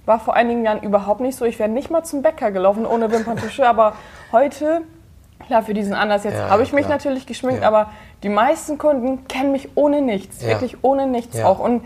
[0.07, 1.45] War vor einigen Jahren überhaupt nicht so.
[1.45, 3.95] Ich wäre nicht mal zum Bäcker gelaufen ohne Wimperntusche, aber
[4.33, 4.83] heute,
[5.47, 6.97] klar, für diesen Anlass jetzt Ja, habe ich mich klar.
[6.99, 7.69] natürlich geschminkt, Ja.
[7.69, 7.91] aber
[8.23, 10.49] die meisten Kunden kennen mich ohne nichts, Ja.
[10.49, 11.59] wirklich ohne nichts auch.
[11.59, 11.83] Und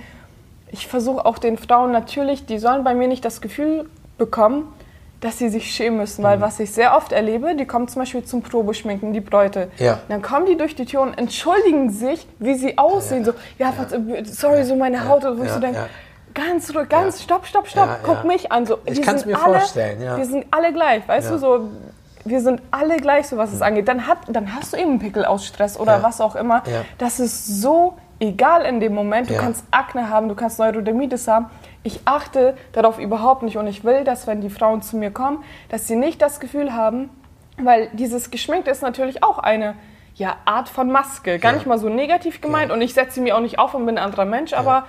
[0.71, 4.65] ich versuche auch den Frauen natürlich, die sollen bei mir nicht das Gefühl bekommen,
[5.21, 6.27] dass sie sich schämen müssen, Mhm.
[6.27, 9.69] weil was ich sehr oft erlebe, die kommen zum Beispiel zum Probeschminken, die Bräute.
[9.79, 9.99] Ja.
[10.09, 13.25] Dann kommen die durch die Tür und entschuldigen sich, wie sie aussehen.
[13.25, 13.73] So, ja,
[14.25, 15.25] sorry, so meine Haut.
[15.25, 15.87] Und wo ich so denke, ja.
[16.47, 18.25] Ganz ruhig, ganz, stopp, stopp, stopp, Ja, guck ja.
[18.25, 18.67] mich an.
[18.67, 20.17] So, Ich kann's sind mir alle, vorstellen, ja.
[20.17, 21.33] Wir sind alle gleich, weißt Ja.
[21.35, 21.69] du, so,
[22.25, 23.89] wir sind alle gleich, so was es angeht.
[23.89, 26.03] Dann, hat, dann hast du eben einen Pickel aus Stress oder Ja.
[26.03, 26.63] was auch immer.
[26.67, 26.85] Ja.
[26.99, 29.31] Das ist so egal in dem Moment.
[29.31, 29.41] Du Ja.
[29.41, 31.47] kannst Akne haben, du kannst Neurodermitis haben.
[31.85, 35.43] Ich achte darauf überhaupt nicht und ich will, dass wenn die Frauen zu mir kommen,
[35.69, 37.09] dass sie nicht das Gefühl haben,
[37.57, 39.75] weil dieses Geschminkte ist natürlich auch eine
[40.17, 41.39] ja, Art von Maske.
[41.39, 41.59] Gar Ja.
[41.59, 44.05] nicht mal so negativ gemeint und ich setze mir auch nicht auf und bin ein
[44.05, 44.85] anderer Mensch, aber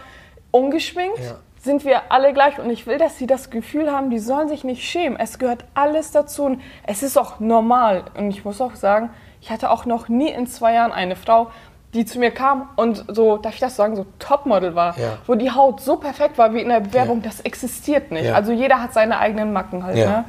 [0.52, 1.36] ungeschminkt Ja.
[1.62, 4.64] sind wir alle gleich und ich will, dass sie das Gefühl haben, die sollen sich
[4.64, 5.20] nicht schämen.
[5.20, 8.04] Es gehört alles dazu und es ist auch normal.
[8.18, 9.10] Und ich muss auch sagen,
[9.42, 11.50] ich hatte auch noch nie in zwei Jahren eine Frau,
[11.94, 15.18] die zu mir kam und so, darf ich das sagen, so Topmodel war, Ja.
[15.26, 17.30] wo die Haut so perfekt war wie in der Bewerbung, Ja.
[17.30, 18.26] das existiert nicht.
[18.26, 18.36] Ja.
[18.36, 19.96] Also jeder hat seine eigenen Macken halt.
[19.96, 20.26] Ne?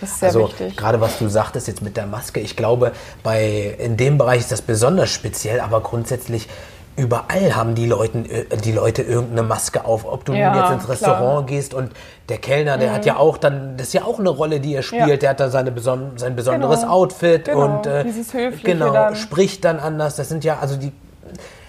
[0.00, 0.76] Das ist sehr also wichtig.
[0.76, 4.50] gerade was du sagtest jetzt mit der Maske, ich glaube, bei, in dem Bereich ist
[4.52, 6.48] das besonders speziell, aber grundsätzlich
[6.96, 10.04] überall haben die, Leuten, äh, die Leute irgendeine Maske auf.
[10.04, 10.90] Ob du Ja, nun jetzt ins klar.
[11.18, 11.92] Restaurant gehst und
[12.28, 14.82] der Kellner, der hat ja auch dann, das ist ja auch eine Rolle, die er
[14.82, 15.16] spielt, Ja.
[15.16, 16.92] der hat da seine beson sein besonderes Genau.
[16.92, 18.04] Outfit Genau, und äh,
[18.62, 19.16] genau, dann.
[19.16, 20.16] spricht dann anders.
[20.16, 20.92] Das sind ja, also die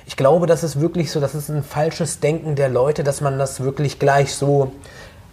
[0.07, 3.39] ich glaube, das ist wirklich so, das ist ein falsches Denken der Leute, dass man
[3.39, 4.71] das wirklich gleich so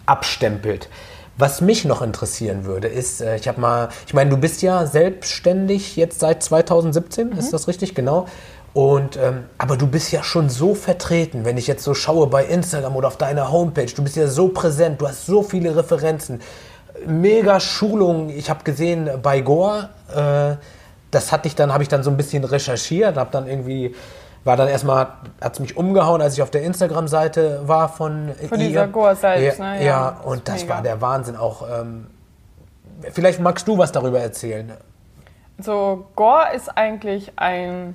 [0.07, 0.89] abstempelt.
[1.37, 4.85] Was mich noch interessieren würde, ist, äh, ich habe mal, ich meine, du bist ja
[4.87, 7.37] selbstständig jetzt seit 2017, Mhm.
[7.37, 7.95] ist das richtig?
[7.95, 8.25] Genau.
[8.73, 12.43] Und, ähm, aber du bist ja schon so vertreten, wenn ich jetzt so schaue bei
[12.45, 16.41] Instagram oder auf deiner Homepage, du bist ja so präsent, du hast so viele Referenzen,
[17.05, 18.29] mega Schulungen.
[18.29, 20.55] Ich habe gesehen bei Goa, äh,
[21.11, 23.93] das hatte ich dann, habe ich dann so ein bisschen recherchiert, habe dann irgendwie,
[24.43, 25.07] war dann erstmal,
[25.39, 28.67] hat es mich umgehauen, als ich auf der Instagram-Seite war von Von ihr.
[28.69, 29.79] dieser Goa selbst, ja, ne?
[29.79, 30.73] Ja, Ja, und das mega.
[30.75, 31.63] war der Wahnsinn auch.
[31.69, 32.07] Ähm,
[33.11, 34.71] vielleicht magst du was darüber erzählen.
[35.59, 37.93] So, Gore ist eigentlich ein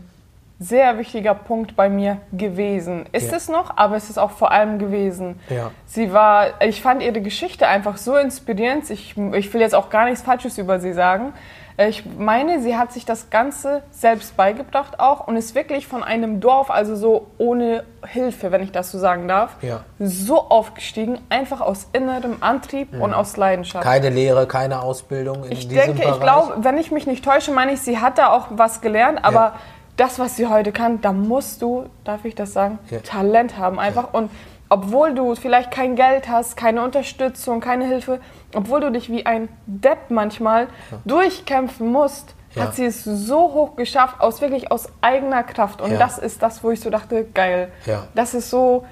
[0.61, 3.07] sehr wichtiger Punkt bei mir gewesen.
[3.13, 3.37] Ist Ja.
[3.37, 5.39] es noch, aber es ist auch vor allem gewesen.
[5.49, 5.71] Ja.
[5.87, 8.91] Sie war, ich fand ihre Geschichte einfach so inspirierend.
[8.91, 11.33] Ich, ich will jetzt auch gar nichts Falsches über sie sagen.
[11.81, 16.41] Ich meine, sie hat sich das Ganze selbst beigebracht auch und ist wirklich von einem
[16.41, 19.85] Dorf, also so ohne Hilfe, wenn ich das so sagen darf, Ja.
[20.01, 23.85] so aufgestiegen, einfach aus innerem Antrieb und aus Leidenschaft.
[23.85, 26.15] Keine Lehre, keine Ausbildung in Ich diesem denke, Bereich.
[26.17, 29.21] ich glaube, wenn ich mich nicht täusche, meine ich, sie hat da auch was gelernt,
[29.25, 29.55] aber Ja.
[29.99, 33.01] Das, was sie heute kann, da musst du, darf ich das sagen, Ja.
[33.01, 34.15] Talent haben einfach.
[34.15, 34.31] Und
[34.71, 38.21] obwohl du vielleicht kein Geld hast, keine Unterstützung, keine Hilfe,
[38.55, 40.69] obwohl du dich wie ein Depp manchmal
[41.05, 42.63] durchkämpfen musst, Ja.
[42.65, 45.81] hat sie es so hoch geschafft, aus wirklich aus eigener Kraft.
[45.83, 45.99] Und Ja.
[45.99, 47.71] das ist das, wo ich so dachte, geil.
[47.87, 48.05] Ja.
[48.15, 48.85] Das ist so,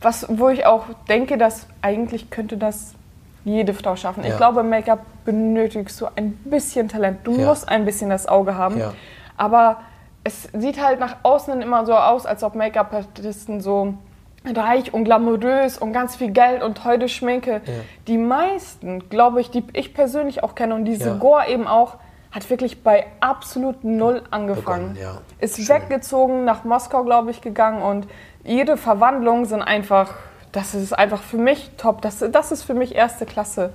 [0.00, 2.94] was, wo ich auch denke, dass eigentlich könnte das
[3.44, 4.24] jede Frau schaffen.
[4.24, 4.30] Ja.
[4.30, 7.20] Ich glaube, Make-up benötigst du ein bisschen Talent.
[7.24, 7.46] Du Ja.
[7.48, 8.78] musst ein bisschen das Auge haben.
[8.78, 8.92] Ja.
[9.36, 9.78] Aber
[10.24, 13.94] es sieht halt nach außen immer so aus, als ob Make-up-Artisten so
[14.46, 17.62] reich und glamourös und ganz viel Geld und teure Schminke.
[18.06, 21.14] Die meisten, glaube ich, die ich persönlich auch kenne und diese Ja.
[21.14, 21.96] Gore eben auch,
[22.30, 24.94] hat wirklich bei absolut null angefangen.
[24.94, 25.20] Begonnen, ja.
[25.38, 25.68] Ist Schön.
[25.68, 28.08] weggezogen, nach Moskau, glaube ich, gegangen und
[28.42, 30.14] jede Verwandlung sind einfach,
[30.52, 32.02] das ist einfach für mich top.
[32.02, 33.72] Das, das ist für mich erste Klasse.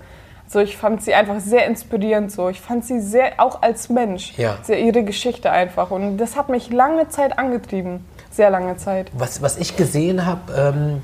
[0.49, 2.49] Also ich fand sie einfach sehr inspirierend so.
[2.49, 4.57] Ich fand sie sehr, auch als Mensch, Ja.
[4.63, 5.91] sehr ihre Geschichte einfach.
[5.91, 8.03] Und das hat mich lange Zeit angetrieben.
[8.31, 9.11] Sehr lange Zeit.
[9.13, 11.01] was, was ich gesehen habe, ähm,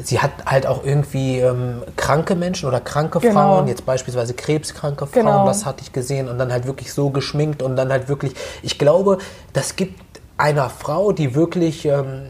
[0.00, 3.32] sie hat halt auch irgendwie ähm, kranke Menschen oder kranke Genau.
[3.34, 5.46] Frauen, jetzt beispielsweise krebskranke Frauen, Genau.
[5.46, 8.78] das hatte ich gesehen und dann halt wirklich so geschminkt und dann halt wirklich, ich
[8.78, 9.18] glaube,
[9.52, 9.98] das gibt
[10.36, 12.22] einer Frau, die wirklich, ähm,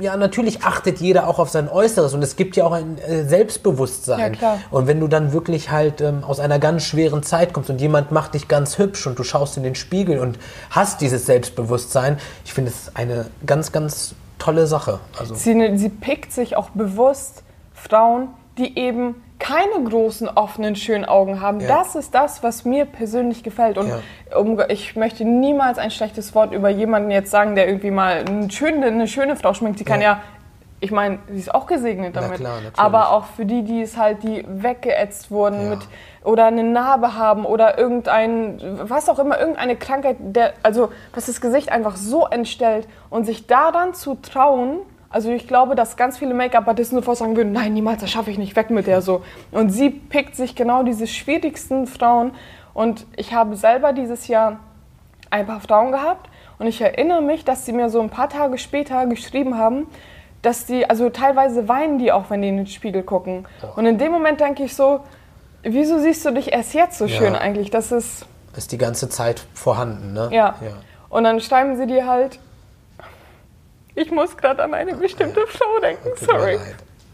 [0.00, 3.24] ja, natürlich achtet jeder auch auf sein Äußeres und es gibt ja auch ein äh,
[3.24, 4.36] Selbstbewusstsein.
[4.40, 4.58] Ja.
[4.70, 8.10] Und wenn du dann wirklich halt ähm, aus einer ganz schweren Zeit kommst und jemand
[8.12, 10.38] macht dich ganz hübsch und du schaust in den Spiegel und
[10.70, 15.00] hast dieses Selbstbewusstsein, ich finde es eine ganz, ganz tolle Sache.
[15.18, 17.42] Also Sie, sie pickt sich auch bewusst
[17.74, 21.58] Frauen, die eben keine großen, offenen, schönen Augen haben.
[21.60, 21.66] Ja.
[21.78, 23.76] Das ist das, was mir persönlich gefällt.
[23.78, 24.64] Und Ja.
[24.68, 28.86] ich möchte niemals ein schlechtes Wort über jemanden jetzt sagen, der irgendwie mal eine schöne,
[28.86, 29.78] eine schöne Frau schminkt.
[29.78, 30.20] Sie kann Ja.
[30.82, 32.38] ich meine, sie ist auch gesegnet Na damit.
[32.38, 32.78] klar, natürlich.
[32.78, 35.70] Aber auch für die, die es halt, die weggeätzt wurden Ja.
[35.70, 35.80] mit
[36.22, 41.40] oder eine Narbe haben oder irgendein, was auch immer, irgendeine Krankheit, der, also was das
[41.40, 46.34] Gesicht einfach so entstellt und sich daran zu trauen, also ich glaube, dass ganz viele
[46.34, 49.22] Make-up-Artisten sofort sagen würden, nein, niemals, das schaffe ich nicht, weg mit der so.
[49.50, 52.32] Und sie pickt sich genau diese schwierigsten Frauen
[52.74, 54.60] und ich habe selber dieses Jahr
[55.30, 58.56] ein paar Frauen gehabt und ich erinnere mich, dass sie mir so ein paar Tage
[58.58, 59.86] später geschrieben haben,
[60.42, 63.46] dass die, also teilweise weinen die auch, wenn die in den Spiegel gucken.
[63.76, 65.00] Und in dem Moment denke ich so,
[65.62, 67.16] wieso siehst du dich erst jetzt so Ja.
[67.16, 67.70] schön eigentlich?
[67.70, 70.28] Das ist, ist die ganze Zeit vorhanden, ne?
[70.30, 70.54] ja.
[70.60, 70.72] ja.
[71.08, 72.38] Und dann schreiben sie dir halt,
[74.00, 76.58] ich muss gerade an eine bestimmte Frau denken, sorry.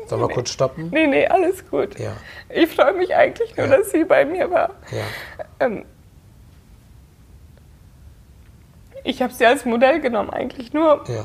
[0.07, 0.89] Sollen wir kurz stoppen?
[0.93, 1.99] Nee, nee, alles gut.
[1.99, 2.13] Ja.
[2.49, 3.77] Ich freue mich eigentlich nur, Ja.
[3.79, 4.71] dass sie bei mir war.
[4.93, 5.05] Ja.
[5.67, 5.85] Ähm,
[9.03, 11.05] ich habe sie als Modell genommen, eigentlich nur.
[11.09, 11.25] Ja.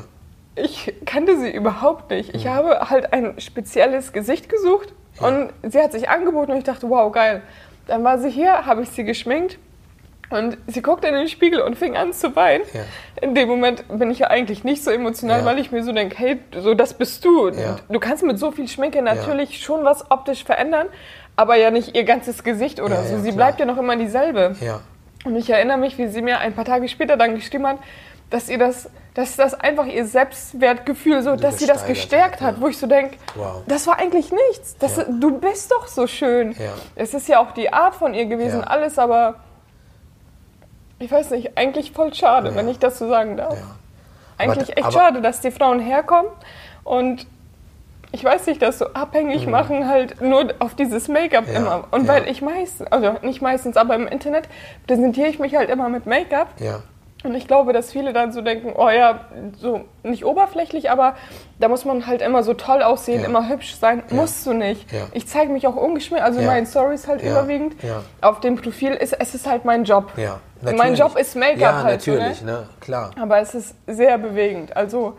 [0.54, 2.34] Ich kannte sie überhaupt nicht.
[2.34, 6.88] Ich habe halt ein spezielles Gesicht gesucht und sie hat sich angeboten und ich dachte,
[6.90, 7.42] wow, geil.
[7.86, 9.58] Dann war sie hier, habe ich sie geschminkt
[10.32, 12.64] und sie guckte in den Spiegel und fing an zu weinen.
[12.72, 12.80] Ja.
[13.20, 15.44] In dem Moment bin ich ja eigentlich nicht so emotional, Ja.
[15.44, 17.48] weil ich mir so denke, hey, so das bist du.
[17.50, 17.76] Ja.
[17.88, 20.88] Du kannst mit so viel Schminke natürlich schon was optisch verändern,
[21.36, 23.18] aber ja nicht ihr ganzes Gesicht oder so.
[23.18, 24.56] sie bleibt ja noch immer dieselbe.
[25.24, 27.78] Und ich erinnere mich, wie sie mir ein paar Tage später dann geschrieben hat,
[28.30, 32.60] dass ihr das, dass das einfach ihr Selbstwertgefühl so, dass sie das gestärkt hat, ja.
[32.62, 33.62] wo ich so denke, Wow.
[33.66, 34.76] das war eigentlich nichts.
[34.78, 35.04] Das, Ja.
[35.08, 36.52] Du bist doch so schön.
[36.52, 36.72] Ja.
[36.96, 39.36] Es ist ja auch die Art von ihr gewesen, alles, aber
[41.02, 42.54] ich weiß nicht, eigentlich voll schade, Ja.
[42.54, 43.54] wenn ich das so sagen darf.
[43.54, 43.66] Ja.
[44.38, 46.30] Eigentlich Aber- echt aber- schade, dass die Frauen herkommen
[46.84, 47.26] und
[48.14, 51.52] ich weiß nicht, das so abhängig machen, halt nur auf dieses Make-up Mhm.
[51.52, 51.84] Ja, immer.
[51.90, 52.12] Und ja.
[52.14, 54.48] weil ich meistens, also nicht meistens, aber im Internet
[54.86, 56.48] präsentiere ich mich halt immer mit Make-up.
[56.58, 56.80] Ja.
[57.24, 59.20] Und ich glaube, dass viele dann so denken, oh ja,
[59.58, 61.14] so nicht oberflächlich, aber
[61.60, 63.26] da muss man halt immer so toll aussehen, Ja.
[63.28, 64.02] immer hübsch sein.
[64.10, 64.16] Ja.
[64.16, 64.90] Musst du nicht.
[64.92, 65.06] Ja.
[65.12, 66.46] Ich zeige mich auch ungeschminkt, also Ja.
[66.48, 67.76] meinen Stories halt überwiegend.
[68.20, 70.12] Auf dem Profil ist es ist halt mein Job.
[70.16, 70.40] Ja.
[70.62, 70.98] Mein Natürlich.
[70.98, 72.18] Job ist Make-up Ja, halt, so, ne?
[72.18, 72.66] natürlich, ne?
[72.80, 73.10] Klar.
[73.20, 74.76] Aber es ist sehr bewegend.
[74.76, 75.16] Also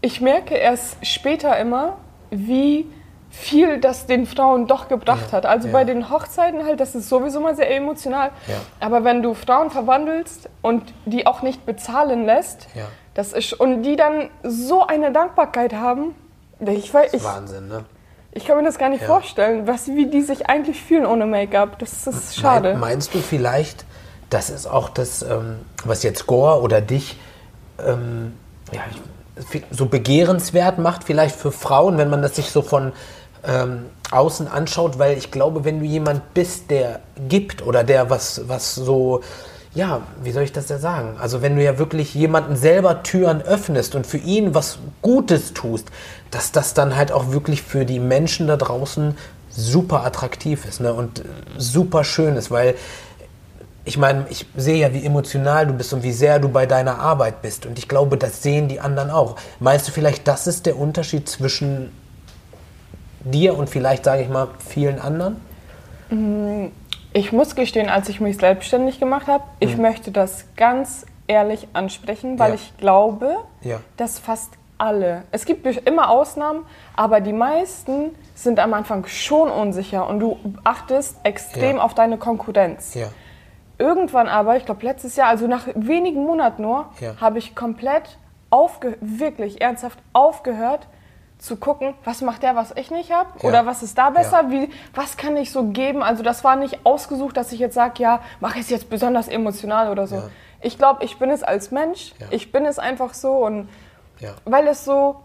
[0.00, 1.96] ich merke erst später immer,
[2.30, 2.86] wie
[3.32, 5.46] viel das den Frauen doch gebracht Ja, hat.
[5.46, 5.72] Also ja.
[5.72, 8.30] bei den Hochzeiten halt, das ist sowieso mal sehr emotional.
[8.46, 8.56] Ja.
[8.78, 12.68] Aber wenn du Frauen verwandelst und die auch nicht bezahlen lässt,
[13.14, 16.14] das ist und die dann so eine Dankbarkeit haben,
[16.60, 17.84] ich, weiß, ich, Wahnsinn, ne?
[18.32, 21.78] ich kann mir das gar nicht vorstellen, was, wie die sich eigentlich fühlen ohne Make-up.
[21.78, 22.72] Das ist schade.
[22.72, 23.84] Mein, meinst du vielleicht,
[24.30, 27.18] das ist auch das, ähm, was jetzt Gore oder dich
[27.84, 28.34] ähm,
[28.70, 28.82] ja,
[29.70, 32.92] so begehrenswert macht, vielleicht für Frauen, wenn man das sich so von
[33.46, 38.42] ähm, außen anschaut, weil ich glaube, wenn du jemand bist, der gibt oder der was,
[38.46, 39.22] was so,
[39.74, 41.16] ja, wie soll ich das ja sagen?
[41.18, 45.88] Also wenn du ja wirklich jemanden selber Türen öffnest und für ihn was Gutes tust,
[46.30, 49.16] dass das dann halt auch wirklich für die Menschen da draußen
[49.50, 50.92] super attraktiv ist ne?
[50.92, 51.22] und
[51.56, 52.74] super schön ist, weil
[53.84, 57.00] ich meine, ich sehe ja, wie emotional du bist und wie sehr du bei deiner
[57.00, 57.66] Arbeit bist.
[57.66, 59.34] Und ich glaube, das sehen die anderen auch.
[59.58, 61.90] Meinst du vielleicht, das ist der Unterschied zwischen
[63.24, 65.40] dir und vielleicht, sage ich mal, vielen anderen?
[66.10, 66.66] Mm,
[67.12, 69.82] ich muss gestehen, als ich mich selbstständig gemacht habe, ich mhm.
[69.82, 72.54] möchte das ganz ehrlich ansprechen, weil ja.
[72.56, 73.80] ich glaube, ja.
[73.96, 76.64] dass fast alle, es gibt immer Ausnahmen,
[76.96, 81.82] aber die meisten sind am Anfang schon unsicher und du achtest extrem ja.
[81.82, 82.98] auf deine Konkurrenz.
[83.78, 86.86] Irgendwann aber, ich glaube letztes Jahr, also nach wenigen Monaten nur,
[87.20, 88.18] habe ich komplett
[88.50, 90.86] aufge wirklich ernsthaft aufgehört,
[91.42, 93.28] zu gucken, was macht der, was ich nicht habe?
[93.42, 93.48] Ja.
[93.48, 94.44] Oder was ist da besser?
[94.44, 94.50] Ja.
[94.50, 96.02] Wie, was kann ich so geben?
[96.02, 99.26] Also das war nicht ausgesucht, dass ich jetzt sage, ja, mache ich es jetzt besonders
[99.26, 100.16] emotional oder so.
[100.16, 100.28] Ja.
[100.60, 102.12] Ich glaube, ich bin es als Mensch.
[102.30, 103.44] Ich bin es einfach so.
[103.44, 103.68] Und
[104.44, 105.16] weil es so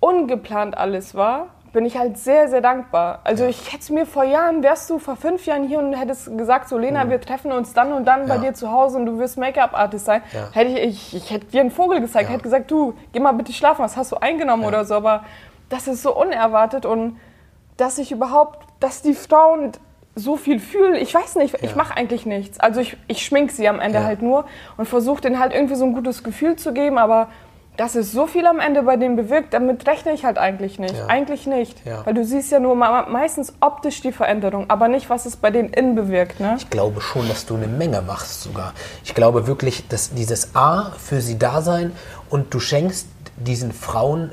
[0.00, 3.20] ungeplant alles war, bin ich halt sehr, sehr dankbar.
[3.24, 6.38] Also ich hätte es mir vor Jahren, wärst du vor fünf Jahren hier und hättest
[6.38, 7.10] gesagt, so Lena, mhm.
[7.10, 10.22] wir treffen uns dann und dann bei dir zu Hause und du wirst Make-up-Artist sein,
[10.52, 13.52] hätte ich, ich, ich hätte dir einen Vogel gezeigt, hätte gesagt, du, geh mal bitte
[13.52, 14.94] schlafen, was hast du eingenommen oder so.
[14.94, 15.24] Aber
[15.68, 17.18] das ist so unerwartet und
[17.76, 19.72] dass ich überhaupt, dass die Frauen
[20.14, 20.94] so viel fühlen.
[20.94, 22.58] Ich weiß nicht, ich mache eigentlich nichts.
[22.58, 24.04] Also ich, ich schmink sie am Ende ja.
[24.04, 24.46] halt nur
[24.78, 27.28] und versuche denen halt irgendwie so ein gutes Gefühl zu geben, aber
[27.76, 30.96] dass es so viel am Ende bei denen bewirkt, damit rechne ich halt eigentlich nicht.
[30.96, 31.06] Ja.
[31.08, 31.84] Eigentlich nicht.
[31.84, 32.06] Ja.
[32.06, 35.68] Weil du siehst ja nur meistens optisch die Veränderung, aber nicht, was es bei denen
[35.70, 36.40] innen bewirkt.
[36.40, 36.54] Ne?
[36.56, 38.72] Ich glaube schon, dass du eine Menge machst sogar.
[39.04, 41.92] Ich glaube wirklich, dass dieses A für sie da sein
[42.30, 44.32] und du schenkst diesen Frauen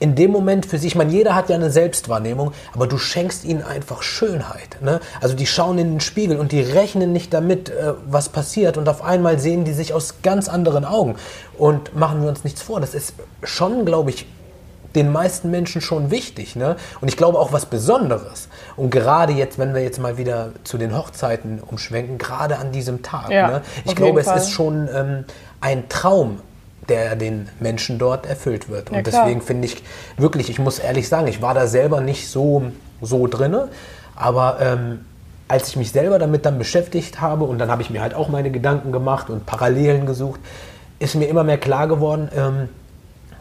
[0.00, 3.44] in dem Moment für sich, ich meine, jeder hat ja eine Selbstwahrnehmung, aber du schenkst
[3.44, 4.80] ihnen einfach Schönheit.
[4.80, 5.00] Ne?
[5.20, 8.88] Also die schauen in den Spiegel und die rechnen nicht damit, äh, was passiert und
[8.88, 11.16] auf einmal sehen die sich aus ganz anderen Augen.
[11.56, 14.26] Und machen wir uns nichts vor, das ist schon, glaube ich,
[14.94, 16.56] den meisten Menschen schon wichtig.
[16.56, 16.76] Ne?
[17.00, 18.48] Und ich glaube auch was Besonderes.
[18.76, 23.02] Und gerade jetzt, wenn wir jetzt mal wieder zu den Hochzeiten umschwenken, gerade an diesem
[23.02, 23.30] Tag.
[23.30, 23.62] Ja, ne?
[23.84, 25.24] Ich glaube, es ist schon ähm,
[25.60, 26.40] ein Traum,
[26.88, 28.90] der den Menschen dort erfüllt wird.
[28.90, 29.82] Und ja, deswegen finde ich
[30.16, 32.62] wirklich, ich muss ehrlich sagen, ich war da selber nicht so,
[33.00, 33.68] so drinne,
[34.16, 35.04] aber ähm,
[35.48, 38.28] als ich mich selber damit dann beschäftigt habe und dann habe ich mir halt auch
[38.28, 40.40] meine Gedanken gemacht und Parallelen gesucht,
[40.98, 42.68] ist mir immer mehr klar geworden, ähm,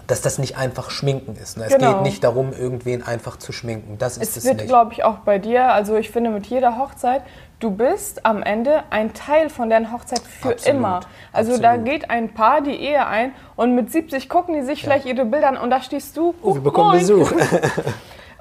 [0.07, 1.57] dass das nicht einfach Schminken ist.
[1.57, 1.65] Ne?
[1.65, 1.95] Es genau.
[1.95, 3.97] geht nicht darum, irgendwen einfach zu schminken.
[3.97, 5.71] Das ist es, es wird, glaube ich, auch bei dir.
[5.71, 7.23] Also ich finde, mit jeder Hochzeit
[7.59, 10.77] du bist am Ende ein Teil von deren Hochzeit für Absolut.
[10.77, 10.99] immer.
[11.31, 11.63] Also Absolut.
[11.63, 14.89] da geht ein Paar die Ehe ein und mit 70 gucken die sich ja.
[14.89, 16.35] vielleicht ihre Bilder an und da stehst du.
[16.41, 16.99] Oh, wir bekommen moin.
[16.99, 17.31] Besuch.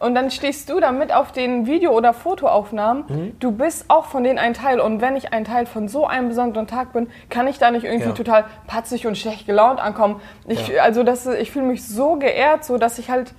[0.00, 3.04] und dann stehst du da mit auf den Video- oder Fotoaufnahmen.
[3.08, 3.36] Mhm.
[3.40, 4.80] Du bist auch von denen ein Teil.
[4.80, 7.84] Und wenn ich ein Teil von so einem besonderen Tag bin, kann ich da nicht
[7.84, 8.14] irgendwie ja.
[8.14, 10.20] total patzig und schlecht gelaunt ankommen.
[10.46, 10.82] Ich, ja.
[10.82, 13.34] Also das, ich fühle mich so geehrt, so dass ich halt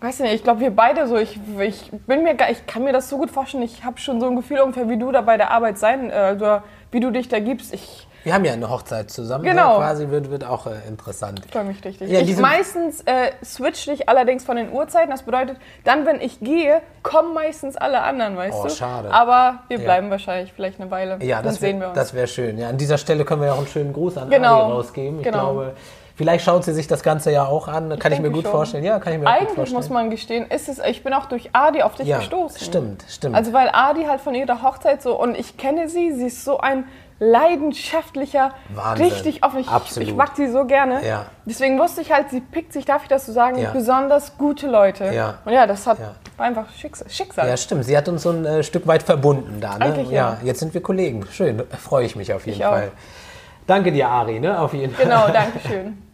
[0.00, 3.08] weiß nicht, ich glaube, wir beide so, ich, ich bin mir ich kann mir das
[3.08, 5.50] so gut vorstellen, ich habe schon so ein Gefühl ungefähr, wie du da bei der
[5.50, 7.74] Arbeit sein, äh, oder wie du dich da gibst.
[7.74, 9.74] Ich, wir haben ja eine Hochzeit zusammen, genau.
[9.74, 11.42] Ja, quasi wird, wird auch äh, interessant.
[11.44, 12.10] Ich freue mich richtig.
[12.10, 16.40] Ja, ich meistens äh, switch ich allerdings von den Uhrzeiten, das bedeutet, dann, wenn ich
[16.40, 18.70] gehe, kommen meistens alle anderen, weißt oh, du?
[18.70, 19.12] schade.
[19.12, 20.12] Aber wir bleiben ja.
[20.12, 21.96] wahrscheinlich vielleicht eine Weile, ja, das wär, sehen wir uns.
[21.96, 22.58] Das wäre schön.
[22.58, 24.64] Ja, an dieser Stelle können wir ja auch einen schönen Gruß an genau.
[24.64, 25.18] Adi rausgeben.
[25.18, 25.52] Ich genau.
[25.52, 25.74] glaube,
[26.18, 27.96] Vielleicht schaut sie sich das Ganze ja auch an.
[27.96, 28.50] Kann ich, ich mir gut schon.
[28.50, 28.82] vorstellen.
[28.82, 29.76] Ja, kann ich mir Eigentlich vorstellen.
[29.76, 32.58] muss man gestehen, ist es, ich bin auch durch Adi auf dich ja, gestoßen.
[32.58, 33.36] Stimmt, stimmt.
[33.36, 36.58] Also weil Adi halt von ihrer Hochzeit so und ich kenne sie, sie ist so
[36.58, 36.88] ein
[37.20, 39.06] leidenschaftlicher, Wahnsinn.
[39.06, 39.60] richtig offen.
[39.60, 40.08] Ich, Absolut.
[40.08, 41.06] ich mag sie so gerne.
[41.06, 41.26] Ja.
[41.44, 43.72] Deswegen wusste ich halt, sie pickt sich, darf ich das so sagen, ja.
[43.72, 45.06] besonders gute Leute.
[45.12, 45.38] Ja.
[45.44, 46.14] Und ja, das hat, ja.
[46.36, 47.48] war einfach Schicksal.
[47.48, 47.84] Ja, stimmt.
[47.84, 49.78] Sie hat uns so ein äh, Stück weit verbunden da.
[49.78, 49.86] Ne?
[49.86, 50.38] Eigentlich, ja.
[50.40, 50.46] ja.
[50.46, 51.26] Jetzt sind wir Kollegen.
[51.32, 52.88] Schön, freue ich mich auf jeden ich Fall.
[52.88, 53.66] Auch.
[53.66, 54.60] Danke dir, Ari, ne?
[54.60, 55.04] auf jeden Fall.
[55.04, 55.98] Genau, danke schön.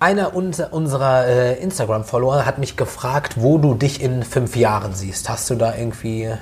[0.00, 5.28] Einer unserer äh, Instagram-Follower hat mich gefragt, wo du dich in fünf Jahren siehst.
[5.28, 6.32] Hast du da irgendwie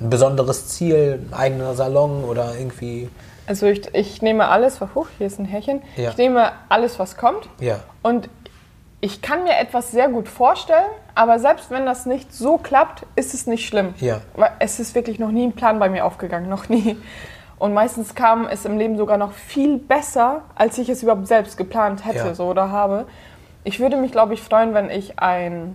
[0.00, 3.08] ein besonderes Ziel, ein eigener Salon oder irgendwie?
[3.46, 5.82] Also ich, ich nehme alles, was hoch, hier ist ein Härchen.
[5.96, 6.10] Ja.
[6.10, 7.48] Ich nehme alles, was kommt.
[7.60, 7.80] Ja.
[8.02, 8.28] Und
[9.00, 13.34] ich kann mir etwas sehr gut vorstellen, aber selbst wenn das nicht so klappt, ist
[13.34, 13.94] es nicht schlimm.
[14.00, 14.22] Ja.
[14.34, 16.96] Weil es ist wirklich noch nie ein Plan bei mir aufgegangen, noch nie.
[17.58, 21.56] Und meistens kam es im Leben sogar noch viel besser, als ich es überhaupt selbst
[21.56, 22.34] geplant hätte ja.
[22.34, 23.06] so, oder habe.
[23.62, 25.74] Ich würde mich, glaube ich, freuen, wenn ich ein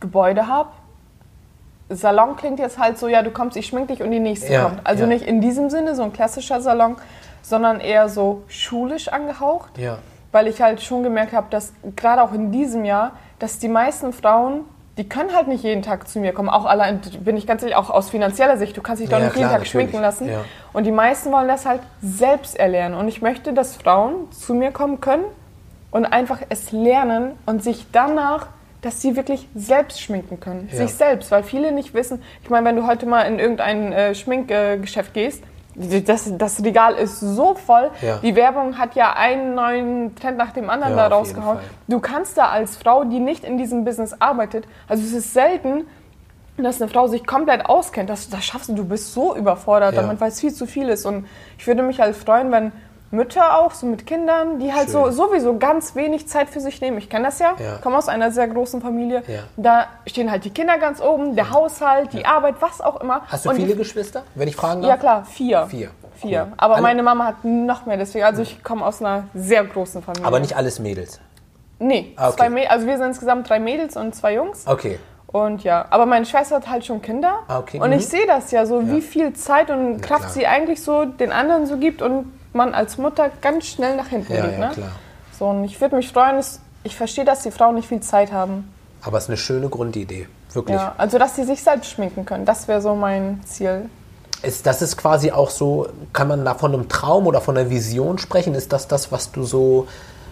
[0.00, 0.70] Gebäude habe.
[1.90, 4.64] Salon klingt jetzt halt so, ja, du kommst, ich schmink dich und die nächste Ja,
[4.64, 4.80] kommt.
[4.84, 5.08] Also ja.
[5.08, 6.96] nicht in diesem Sinne, so ein klassischer Salon,
[7.42, 9.78] sondern eher so schulisch angehaucht.
[9.78, 9.98] Ja.
[10.30, 14.12] Weil ich halt schon gemerkt habe, dass gerade auch in diesem Jahr, dass die meisten
[14.12, 14.64] Frauen,
[14.98, 16.48] die können halt nicht jeden Tag zu mir kommen.
[16.48, 19.36] Auch allein, bin ich ganz ehrlich, auch aus finanzieller Sicht, du kannst dich doch nicht
[19.36, 20.28] jeden klar, Tag schminken natürlich.
[20.28, 20.40] lassen.
[20.40, 20.44] Ja.
[20.72, 22.96] Und die meisten wollen das halt selbst erlernen.
[22.96, 25.24] Und ich möchte, dass Frauen zu mir kommen können
[25.90, 28.48] und einfach es lernen und sich danach,
[28.80, 30.68] dass sie wirklich selbst schminken können.
[30.70, 30.78] Ja.
[30.78, 32.22] Sich selbst, weil viele nicht wissen.
[32.42, 35.42] Ich meine, wenn du heute mal in irgendein äh, Schminkgeschäft gehst,
[35.74, 37.90] das, das Regal ist so voll.
[38.02, 38.18] Ja.
[38.18, 41.58] Die Werbung hat ja einen neuen Trend nach dem anderen Ja, da rausgehauen.
[41.86, 45.86] Du kannst da als Frau, die nicht in diesem Business arbeitet, also es ist selten,
[46.56, 48.10] dass eine Frau sich komplett auskennt.
[48.10, 50.02] Das, das schaffst du, du bist so überfordert Ja.
[50.02, 51.06] damit, weil es viel zu viel ist.
[51.06, 52.72] Und ich würde mich halt freuen, wenn
[53.10, 56.98] Mütter auch, so mit Kindern, die halt so sowieso ganz wenig Zeit für sich nehmen.
[56.98, 57.76] Ich kenne das ja, Ja.
[57.82, 59.22] komme aus einer sehr großen Familie.
[59.26, 59.40] Ja.
[59.56, 63.22] Da stehen halt die Kinder ganz oben, der Haushalt, die Arbeit, was auch immer.
[63.28, 64.90] Hast du Und viele Geschwister, wenn ich fragen darf?
[64.90, 65.66] Ja klar, vier.
[65.68, 65.90] Vier.
[66.16, 66.42] Vier.
[66.42, 66.52] Cool.
[66.56, 70.02] Aber Alle- meine Mama hat noch mehr, deswegen, also ich komme aus einer sehr großen
[70.02, 70.26] Familie.
[70.26, 71.20] Aber nicht alles Mädels.
[71.78, 72.36] Nee, Ah, okay.
[72.38, 74.66] zwei Mäd- also wir sind insgesamt drei Mädels und zwei Jungs.
[74.66, 74.98] Okay.
[75.28, 77.40] Und ja, aber meine Schwester hat halt schon Kinder.
[77.46, 77.78] Ah, okay.
[77.80, 77.96] Und Mhm.
[77.98, 80.32] ich sehe das ja so, wie viel Zeit und Kraft klar.
[80.32, 84.32] sie eigentlich so den anderen so gibt und man als Mutter ganz schnell nach hinten
[84.34, 84.52] Ja, geht.
[84.52, 84.70] ja, ne?
[84.74, 84.90] klar.
[85.38, 86.42] So, und ich würde mich freuen,
[86.82, 88.70] ich verstehe, dass die Frauen nicht viel Zeit haben.
[89.02, 90.28] Aber es ist eine schöne Grundidee.
[90.52, 90.76] Wirklich.
[90.76, 92.44] Ja, also, dass sie sich selbst schminken können.
[92.44, 93.88] Das wäre so mein Ziel.
[94.42, 97.70] Ist, das ist quasi auch so, kann man da von einem Traum oder von einer
[97.70, 98.54] Vision sprechen?
[98.54, 99.86] Ist das das, was du so,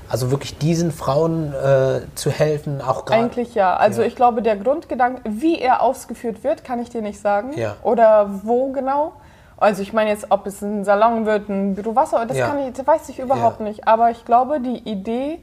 [0.08, 3.22] also wirklich diesen Frauen äh, zu helfen, auch gerade?
[3.22, 3.76] Eigentlich ja.
[3.76, 4.08] Also Ja.
[4.08, 7.52] ich glaube, der Grundgedanke, wie er ausgeführt wird, kann ich dir nicht sagen.
[7.56, 7.76] Ja.
[7.82, 9.12] Oder wo genau.
[9.58, 12.48] Also ich meine jetzt, ob es ein Salon wird, ein Büro, was das, Ja.
[12.48, 13.66] kann ich, das weiß ich überhaupt Ja.
[13.66, 13.88] nicht.
[13.88, 15.38] Aber ich glaube, die Idee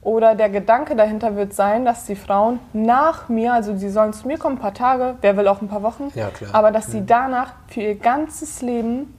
[0.00, 4.26] oder der Gedanke dahinter wird sein, dass die Frauen nach mir, also sie sollen zu
[4.26, 7.04] mir kommen, ein paar Tage, wer will auch ein paar Wochen, Ja, aber dass sie
[7.04, 9.14] danach für ihr ganzes Leben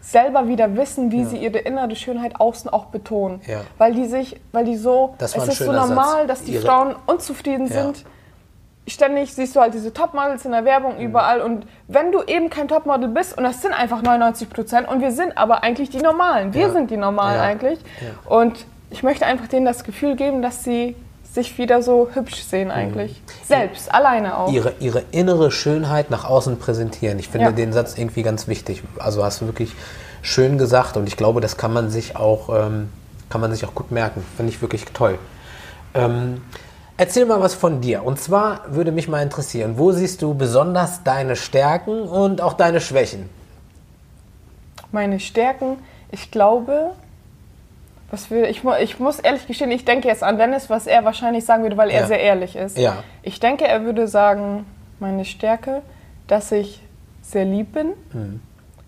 [0.00, 3.40] selber wieder wissen, wie sie ihre innere Schönheit außen auch betonen.
[3.46, 3.60] Ja.
[3.78, 5.88] Weil die sich, weil die so, Das es ist so schöner Satz.
[5.90, 7.82] normal, dass die Ihre- Frauen unzufrieden Ja.
[7.82, 8.04] sind.
[8.88, 11.02] Ständig siehst du halt diese Topmodels in der Werbung Mhm.
[11.04, 15.00] überall und wenn du eben kein Topmodel bist und das sind einfach 99 Prozent und
[15.00, 16.70] wir sind aber eigentlich die Normalen, wir Ja.
[16.70, 17.42] sind die Normalen Ja.
[17.42, 18.30] eigentlich Ja.
[18.36, 20.96] und ich möchte einfach denen das Gefühl geben, dass sie
[21.32, 23.22] sich wieder so hübsch sehen eigentlich.
[23.46, 24.48] Selbst, alleine auch.
[24.48, 24.54] Mhm.
[24.54, 27.18] Ihre, ihre innere Schönheit nach außen präsentieren.
[27.20, 27.52] Ich finde Ja.
[27.52, 28.82] den Satz irgendwie ganz wichtig.
[28.98, 29.72] Also hast du wirklich
[30.22, 32.90] schön gesagt und ich glaube, das kann man sich auch, ähm,
[33.30, 34.22] kann man sich auch gut merken.
[34.36, 35.18] Finde ich wirklich toll.
[35.94, 36.42] Ähm,
[36.96, 38.04] erzähl mal was von dir.
[38.04, 42.80] Und zwar würde mich mal interessieren, wo siehst du besonders deine Stärken und auch deine
[42.80, 43.28] Schwächen?
[44.90, 45.78] Meine Stärken,
[46.10, 46.90] ich glaube,
[48.10, 51.44] was will, ich, ich muss ehrlich gestehen, ich denke jetzt an Dennis, was er wahrscheinlich
[51.46, 52.06] sagen würde, weil er Ja.
[52.06, 52.76] sehr ehrlich ist.
[52.76, 53.02] Ja.
[53.22, 54.66] Ich denke, er würde sagen,
[55.00, 55.80] meine Stärke,
[56.26, 56.82] dass ich
[57.22, 57.94] sehr lieb bin.
[58.12, 58.40] Mhm.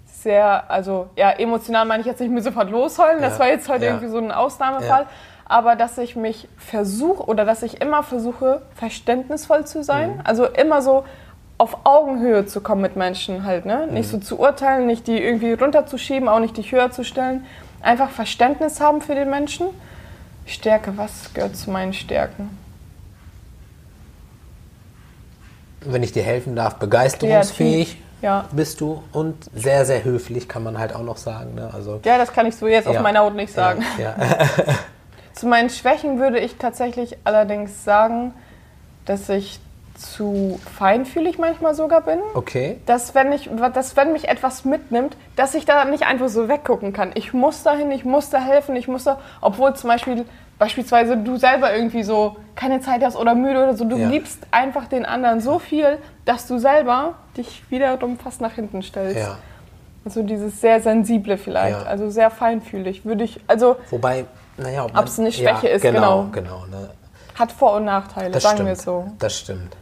[0.07, 3.39] Sehr, also ja, emotional meine ich jetzt nicht mir sofort losheulen, das Ja.
[3.41, 5.07] war jetzt heute irgendwie so ein Ausnahmefall.
[5.47, 10.15] Aber dass ich mich versuche oder dass ich immer versuche, verständnisvoll zu sein.
[10.15, 10.21] Mhm.
[10.25, 11.05] Also immer so
[11.59, 13.87] auf Augenhöhe zu kommen mit Menschen halt, ne?
[13.87, 14.11] Nicht Mhm.
[14.11, 17.45] so zu urteilen, nicht die irgendwie runterzuschieben, auch nicht dich höher zu stellen.
[17.83, 19.67] Einfach Verständnis haben für den Menschen.
[20.47, 22.51] Stärke, was gehört zu meinen Stärken?
[25.81, 28.47] Wenn ich dir helfen darf, begeisterungsfähig Ja.
[28.53, 31.55] bist du und sehr, sehr höflich, kann man halt auch noch sagen.
[31.55, 31.69] Ne?
[31.73, 32.93] Also, Ja, das kann ich so jetzt Ja.
[32.93, 33.85] auf meiner Haut nicht sagen.
[33.99, 34.15] Ja.
[35.35, 38.33] Zu meinen Schwächen würde ich tatsächlich allerdings sagen,
[39.05, 39.61] dass ich
[39.97, 42.19] zu feinfühlig manchmal sogar bin.
[42.35, 42.79] Okay.
[42.87, 46.93] Dass wenn, ich, dass wenn mich etwas mitnimmt, dass ich da nicht einfach so weggucken
[46.93, 47.13] kann.
[47.15, 50.25] Ich muss dahin, ich muss da helfen, ich muss da, obwohl zum Beispiel
[50.59, 54.09] beispielsweise du selber irgendwie so keine Zeit hast oder müde oder so, du Ja.
[54.09, 59.17] liebst einfach den anderen so viel, dass du selber dich wiederum fast nach hinten stellst.
[59.17, 59.39] Ja.
[60.05, 61.87] Also dieses sehr sensible vielleicht, Ja.
[61.87, 66.29] also sehr feinfühlig würde ich, also Wobei, naja, ob Ob's eine Schwäche ist, genau.
[66.33, 66.91] Genau, ne?
[67.35, 68.69] hat Vor- und Nachteile, Das sagen stimmt.
[68.69, 69.13] wir es so.
[69.19, 69.77] Das stimmt.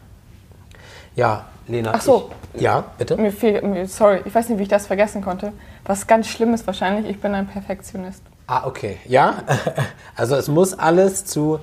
[1.14, 1.92] Ja, Lena.
[1.94, 2.30] Ach so.
[2.54, 3.16] Ich, ja, bitte?
[3.16, 3.32] Mir
[3.62, 5.52] mir, sorry, ich weiß nicht, wie ich das vergessen konnte.
[5.84, 8.22] Was ganz Schlimmes wahrscheinlich, ich bin ein Perfektionist.
[8.46, 8.98] Ah, okay.
[9.06, 9.34] Ja?
[10.16, 11.58] Also es muss alles zu.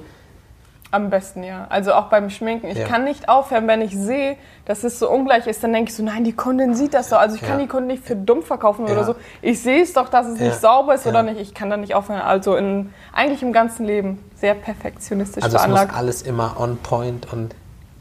[0.92, 1.68] Am besten, ja.
[1.70, 2.68] Also auch beim Schminken.
[2.68, 2.88] Ich Ja.
[2.88, 6.02] kann nicht aufhören, wenn ich sehe, dass es so ungleich ist, dann denke ich so,
[6.04, 7.16] nein, die Kundin sieht das so.
[7.16, 7.66] Also ich kann Ja.
[7.66, 8.94] die Kunden nicht für dumm verkaufen Ja.
[8.94, 9.16] oder so.
[9.44, 10.48] Ich sehe es doch, dass es Ja.
[10.48, 11.12] nicht sauber ist Ja.
[11.12, 11.40] oder nicht.
[11.40, 12.22] Ich kann da nicht aufhören.
[12.22, 15.96] Also in, eigentlich im ganzen Leben sehr perfektionistisch Also es muss veranlagt.
[15.98, 17.54] alles immer on point und.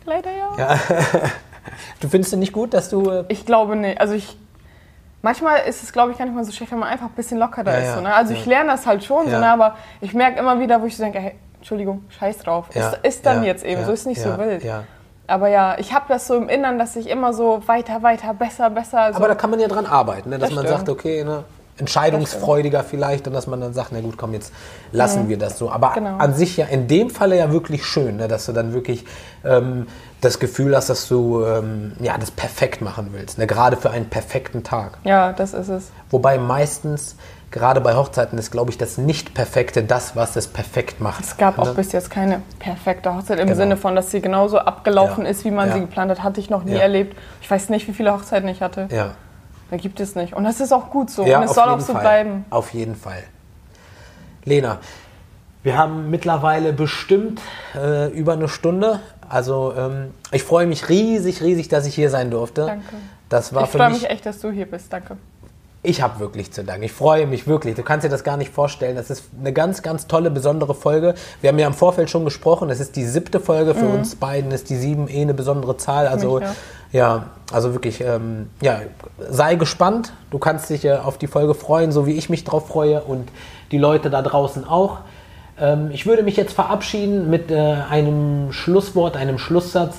[0.07, 0.57] Leider ja.
[0.59, 0.79] Ja.
[2.01, 3.11] Du findest es nicht gut, dass du.
[3.11, 4.01] äh, Ich glaube nicht.
[4.01, 4.39] Also ich.
[5.21, 7.39] Manchmal ist es, glaube ich, gar nicht mal so schlecht, wenn man einfach ein bisschen
[7.39, 7.85] lockerer Ja, ist.
[7.89, 8.15] ja, So, ne?
[8.15, 9.33] Also ich lerne das halt schon, Ja.
[9.33, 9.51] so, ne?
[9.51, 12.67] aber ich merke immer wieder, wo ich so denke, hey, Entschuldigung, scheiß drauf.
[12.75, 14.65] Ja, ist, ist dann ja, jetzt eben, ja, so ist nicht so wild.
[15.27, 18.71] Aber ja, ich habe das so im Innern, dass ich immer so weiter, weiter, besser,
[18.71, 19.11] besser.
[19.13, 20.39] So Aber da kann man ja dran arbeiten, ne?
[20.39, 20.79] dass Das man stimmt.
[20.79, 21.45] sagt, okay, ne?
[21.77, 24.53] entscheidungsfreudiger vielleicht und dass man dann sagt, na gut, komm, jetzt
[24.93, 25.71] lassen wir das so.
[25.71, 26.17] Aber Genau.
[26.17, 28.27] an sich ja in dem Falle ja wirklich schön, ne?
[28.29, 29.05] dass du dann wirklich
[29.45, 29.87] ähm,
[30.21, 33.47] das Gefühl hast, dass du ähm, ja, das perfekt machen willst, ne?
[33.47, 34.99] gerade für einen perfekten Tag.
[35.05, 35.91] ja, das ist es.
[36.11, 37.17] Wobei meistens,
[37.51, 41.25] gerade bei Hochzeiten, ist, glaube ich, das Nicht-Perfekte das, was es perfekt macht.
[41.25, 41.73] Es gab auch ne?
[41.75, 43.57] bis jetzt keine perfekte Hochzeit im Genau.
[43.57, 45.31] Sinne von, dass sie genauso abgelaufen Ja.
[45.31, 45.75] ist, wie man Ja.
[45.75, 46.23] sie geplant hat.
[46.23, 46.81] Hatte ich noch nie Ja.
[46.81, 47.17] erlebt.
[47.41, 48.89] Ich weiß nicht, wie viele Hochzeiten ich hatte.
[48.91, 49.13] Ja.
[49.71, 50.35] Da gibt es nicht.
[50.35, 51.25] Und das ist auch gut so.
[51.27, 52.01] Ja, Und es soll auch so Fall.
[52.03, 52.45] bleiben.
[52.51, 53.23] Auf jeden Fall.
[54.45, 54.79] Lena,
[55.63, 57.41] wir haben mittlerweile bestimmt
[57.75, 59.01] äh, über eine Stunde.
[59.29, 62.65] Also ähm, ich freue mich riesig, riesig, dass ich hier sein durfte.
[62.67, 62.85] Danke.
[63.29, 64.03] Das war Ich für freue mich.
[64.03, 64.91] mich echt, dass du hier bist.
[64.93, 65.19] Danke.
[65.83, 66.83] Ich habe wirklich zu danken.
[66.83, 67.77] Ich freue mich wirklich.
[67.77, 68.97] Du kannst dir das gar nicht vorstellen.
[68.97, 71.15] Das ist eine ganz, ganz tolle, besondere Folge.
[71.41, 72.69] Wir haben ja im Vorfeld schon gesprochen.
[72.69, 73.75] Es ist die siebte Folge.
[73.75, 76.09] Für uns beiden ist die sieben eh eine besondere Zahl.
[76.09, 76.47] Also Mhm.
[76.91, 77.25] ja.
[77.53, 78.81] also wirklich, ähm, ja,
[79.31, 80.13] sei gespannt.
[80.33, 83.29] Du kannst dich äh, auf die Folge freuen, so wie ich mich drauf freue und
[83.71, 84.99] die Leute da draußen auch.
[85.61, 89.99] Ähm, ich würde mich jetzt verabschieden mit äh, einem Schlusswort, einem Schlusssatz.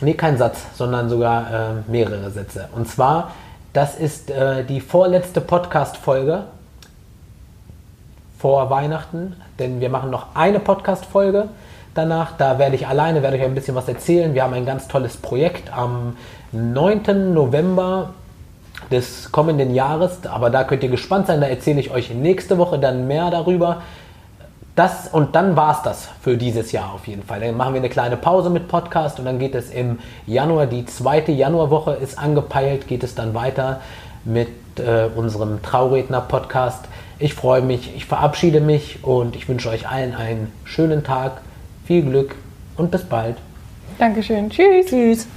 [0.00, 2.68] Nee, kein Satz, sondern sogar äh, mehrere Sätze.
[2.74, 3.32] Und zwar,
[3.74, 6.44] das ist äh, die vorletzte Podcast-Folge
[8.38, 11.48] vor Weihnachten, denn wir machen noch eine Podcast-Folge
[11.92, 12.36] danach.
[12.38, 14.32] Da werde ich alleine, werde euch ein bisschen was erzählen.
[14.32, 16.16] Wir haben ein ganz tolles Projekt am
[16.52, 17.34] 9.
[17.34, 18.10] November
[18.92, 22.78] des kommenden Jahres, aber da könnt ihr gespannt sein, da erzähle ich euch nächste Woche
[22.78, 23.82] dann mehr darüber.
[24.76, 27.40] Das und dann war es das für dieses Jahr auf jeden Fall.
[27.40, 30.84] Dann machen wir eine kleine Pause mit Podcast und dann geht es im Januar, die
[30.84, 33.80] zweite Januarwoche ist angepeilt, geht es dann weiter
[34.24, 34.48] mit
[34.78, 36.86] äh, unserem Trauredner-Podcast.
[37.20, 41.42] Ich freue mich, ich verabschiede mich und ich wünsche euch allen einen schönen Tag,
[41.84, 42.34] viel Glück
[42.76, 43.36] und bis bald.
[43.98, 44.50] Dankeschön.
[44.50, 44.86] Tschüss.
[44.86, 45.28] Tschüss.